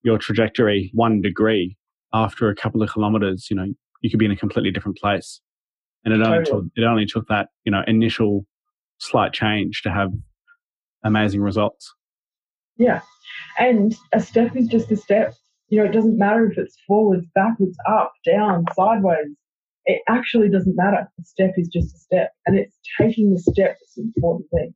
your 0.04 0.18
trajectory 0.18 0.90
one 0.94 1.22
degree 1.22 1.78
after 2.14 2.50
a 2.50 2.56
couple 2.56 2.82
of 2.82 2.90
kilometers, 2.90 3.48
you 3.50 3.56
know, 3.56 3.66
you 4.02 4.10
could 4.10 4.20
be 4.20 4.26
in 4.26 4.32
a 4.32 4.36
completely 4.36 4.72
different 4.72 4.98
place. 4.98 5.42
And 6.04 6.14
it 6.14 6.22
only 6.22 6.40
Totally. 6.40 6.64
took 6.64 6.72
it 6.76 6.84
only 6.84 7.06
took 7.06 7.28
that, 7.28 7.50
you 7.64 7.72
know, 7.72 7.84
initial 7.88 8.46
slight 8.98 9.34
change 9.34 9.82
to 9.84 9.92
have 9.92 10.12
amazing 11.04 11.42
results. 11.42 11.94
Yeah. 12.78 13.02
And 13.60 13.96
a 14.14 14.20
step 14.20 14.56
is 14.56 14.68
just 14.68 14.92
a 14.92 14.98
step. 14.98 15.36
You 15.70 15.80
know, 15.80 15.86
it 15.86 15.94
doesn't 15.94 16.18
matter 16.18 16.50
if 16.50 16.58
it's 16.58 16.76
forwards, 16.88 17.26
backwards, 17.36 17.78
up, 17.88 18.12
down, 18.26 18.66
sideways. 18.76 19.38
It 19.86 20.02
actually 20.10 20.50
doesn't 20.50 20.76
matter. 20.76 21.08
A 21.20 21.24
step 21.24 21.52
is 21.58 21.68
just 21.68 21.96
a 21.96 22.00
step. 22.00 22.32
And 22.46 22.58
it's 22.58 22.78
taking 23.00 23.34
the 23.34 23.40
step 23.40 23.78
that's 23.80 23.94
the 23.96 24.04
important 24.16 24.50
thing. 24.54 24.74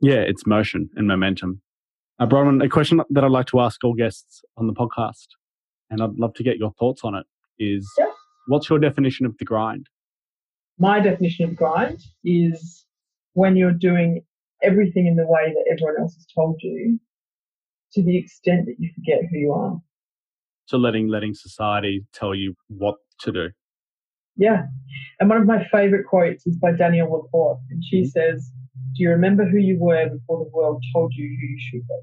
Yeah, 0.00 0.20
it's 0.20 0.46
motion 0.46 0.88
and 0.96 1.06
momentum. 1.06 1.60
Uh, 2.18 2.26
Bronwyn, 2.26 2.64
a 2.64 2.68
question 2.68 3.00
that 3.10 3.24
I'd 3.24 3.30
like 3.30 3.46
to 3.46 3.60
ask 3.60 3.82
all 3.84 3.94
guests 3.94 4.42
on 4.56 4.66
the 4.66 4.72
podcast, 4.72 5.26
and 5.92 6.02
I'd 6.02 6.18
love 6.18 6.32
to 6.34 6.42
get 6.42 6.56
your 6.56 6.72
thoughts 6.72 7.02
on 7.04 7.14
it, 7.14 7.26
is 7.58 7.88
Yeah. 7.98 8.10
what's 8.48 8.68
your 8.68 8.78
definition 8.78 9.26
of 9.26 9.36
the 9.38 9.44
grind? 9.44 9.88
My 10.78 11.00
definition 11.00 11.48
of 11.48 11.54
grind 11.54 12.00
is 12.24 12.86
when 13.34 13.56
you're 13.56 13.72
doing 13.72 14.24
everything 14.62 15.06
in 15.06 15.16
the 15.16 15.26
way 15.26 15.52
that 15.52 15.64
everyone 15.70 16.00
else 16.00 16.14
has 16.14 16.26
told 16.34 16.56
you 16.62 16.98
to 17.92 18.02
the 18.02 18.16
extent 18.16 18.66
that 18.66 18.76
you 18.78 18.90
forget 18.94 19.20
who 19.30 19.38
you 19.38 19.52
are. 19.52 19.80
So 20.64 20.78
letting 20.78 21.08
letting 21.08 21.34
society 21.34 22.06
tell 22.14 22.34
you 22.34 22.54
what 22.68 22.96
to 23.20 23.32
do. 23.32 23.50
Yeah. 24.36 24.62
And 25.20 25.28
one 25.28 25.38
of 25.38 25.46
my 25.46 25.66
favorite 25.70 26.06
quotes 26.06 26.46
is 26.46 26.56
by 26.56 26.72
Danielle 26.72 27.12
Laporte. 27.12 27.60
And 27.68 27.84
she 27.84 28.00
mm-hmm. 28.00 28.08
says, 28.08 28.50
Do 28.96 29.02
you 29.02 29.10
remember 29.10 29.44
who 29.46 29.58
you 29.58 29.78
were 29.78 30.08
before 30.08 30.42
the 30.42 30.50
world 30.54 30.82
told 30.94 31.12
you 31.14 31.26
who 31.26 31.46
you 31.46 31.58
should 31.60 31.86
be? 31.86 32.00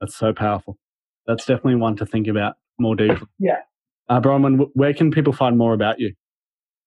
That's 0.00 0.14
so 0.14 0.32
powerful. 0.32 0.78
That's 1.26 1.44
definitely 1.44 1.76
one 1.76 1.96
to 1.96 2.06
think 2.06 2.28
about 2.28 2.54
more 2.82 2.96
deeply. 2.96 3.26
Yeah. 3.38 3.60
Uh, 4.08 4.20
Bronwyn, 4.20 4.68
where 4.74 4.92
can 4.92 5.10
people 5.10 5.32
find 5.32 5.56
more 5.56 5.72
about 5.72 6.00
you? 6.00 6.12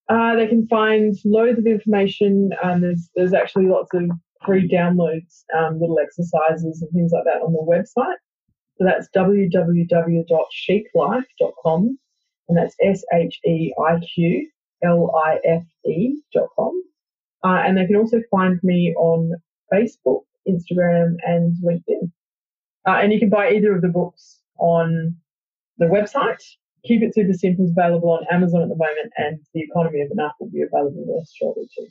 Uh, 0.08 0.36
they 0.36 0.46
can 0.46 0.68
find 0.68 1.16
loads 1.24 1.58
of 1.58 1.66
information. 1.66 2.50
Um, 2.62 2.82
there's, 2.82 3.10
there's 3.16 3.34
actually 3.34 3.66
lots 3.66 3.92
of 3.94 4.08
free 4.44 4.68
downloads, 4.68 5.42
um, 5.56 5.80
little 5.80 5.98
exercises 5.98 6.82
and 6.82 6.90
things 6.92 7.10
like 7.12 7.24
that 7.24 7.42
on 7.42 7.52
the 7.52 7.58
website. 7.58 8.18
So 8.78 8.84
that's 8.84 9.08
www.sheiqlife.com 9.16 11.98
and 12.48 12.56
that's 12.56 12.76
S 12.82 13.04
H 13.12 13.40
E 13.44 13.74
I 13.84 13.98
Q 14.14 14.48
L 14.84 15.12
I 15.24 15.40
F 15.44 15.64
E 15.86 16.22
dot 16.32 16.48
com. 16.56 16.80
Uh, 17.42 17.62
and 17.64 17.76
they 17.76 17.86
can 17.86 17.96
also 17.96 18.20
find 18.30 18.60
me 18.62 18.94
on 18.96 19.32
Facebook, 19.72 20.22
Instagram, 20.48 21.16
and 21.24 21.56
LinkedIn. 21.64 22.12
Uh, 22.86 22.98
and 23.02 23.12
you 23.12 23.18
can 23.18 23.30
buy 23.30 23.50
either 23.50 23.74
of 23.74 23.82
the 23.82 23.88
books 23.88 24.38
on 24.58 25.16
the 25.78 25.86
website. 25.86 26.42
Keep 26.84 27.02
It 27.02 27.14
Super 27.14 27.32
Simple 27.32 27.64
is 27.64 27.72
available 27.76 28.10
on 28.10 28.24
Amazon 28.30 28.62
at 28.62 28.68
the 28.68 28.76
moment, 28.76 29.12
and 29.16 29.38
The 29.54 29.62
Economy 29.62 30.02
of 30.02 30.08
Enough 30.12 30.32
will 30.40 30.50
be 30.50 30.62
available 30.62 31.04
there 31.06 31.24
shortly 31.36 31.68
too. 31.76 31.86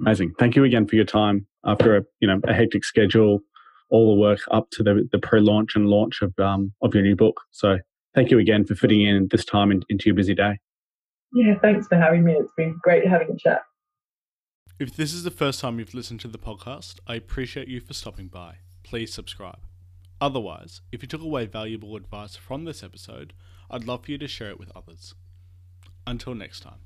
Amazing. 0.00 0.32
Thank 0.38 0.56
you 0.56 0.64
again 0.64 0.86
for 0.86 0.96
your 0.96 1.04
time 1.04 1.46
after 1.64 1.96
a 1.96 2.02
you 2.20 2.28
know 2.28 2.40
a 2.44 2.54
hectic 2.54 2.84
schedule, 2.84 3.40
all 3.90 4.14
the 4.14 4.20
work 4.20 4.40
up 4.50 4.70
to 4.72 4.82
the, 4.82 5.08
the 5.12 5.18
pre-launch 5.18 5.76
and 5.76 5.86
launch 5.86 6.22
of 6.22 6.32
um, 6.38 6.72
of 6.82 6.94
your 6.94 7.02
new 7.02 7.16
book. 7.16 7.40
So 7.50 7.78
thank 8.14 8.30
you 8.30 8.38
again 8.38 8.64
for 8.64 8.74
fitting 8.74 9.02
in 9.02 9.28
this 9.30 9.44
time 9.44 9.70
in, 9.70 9.82
into 9.88 10.06
your 10.06 10.14
busy 10.14 10.34
day. 10.34 10.58
Yeah, 11.32 11.54
thanks 11.60 11.86
for 11.88 11.96
having 11.96 12.24
me. 12.24 12.34
It's 12.34 12.52
been 12.56 12.78
great 12.82 13.06
having 13.06 13.30
a 13.30 13.36
chat. 13.36 13.62
If 14.78 14.96
this 14.96 15.12
is 15.12 15.22
the 15.22 15.30
first 15.30 15.60
time 15.60 15.78
you've 15.78 15.94
listened 15.94 16.20
to 16.20 16.28
the 16.28 16.38
podcast, 16.38 16.98
I 17.06 17.14
appreciate 17.14 17.68
you 17.68 17.80
for 17.80 17.94
stopping 17.94 18.28
by. 18.28 18.56
Please 18.82 19.12
subscribe. 19.12 19.60
Otherwise, 20.24 20.80
if 20.90 21.02
you 21.02 21.06
took 21.06 21.20
away 21.20 21.44
valuable 21.44 21.96
advice 21.96 22.34
from 22.34 22.64
this 22.64 22.82
episode, 22.82 23.34
I'd 23.70 23.84
love 23.84 24.06
for 24.06 24.10
you 24.10 24.16
to 24.16 24.26
share 24.26 24.48
it 24.48 24.58
with 24.58 24.72
others. 24.74 25.14
Until 26.06 26.34
next 26.34 26.60
time. 26.60 26.78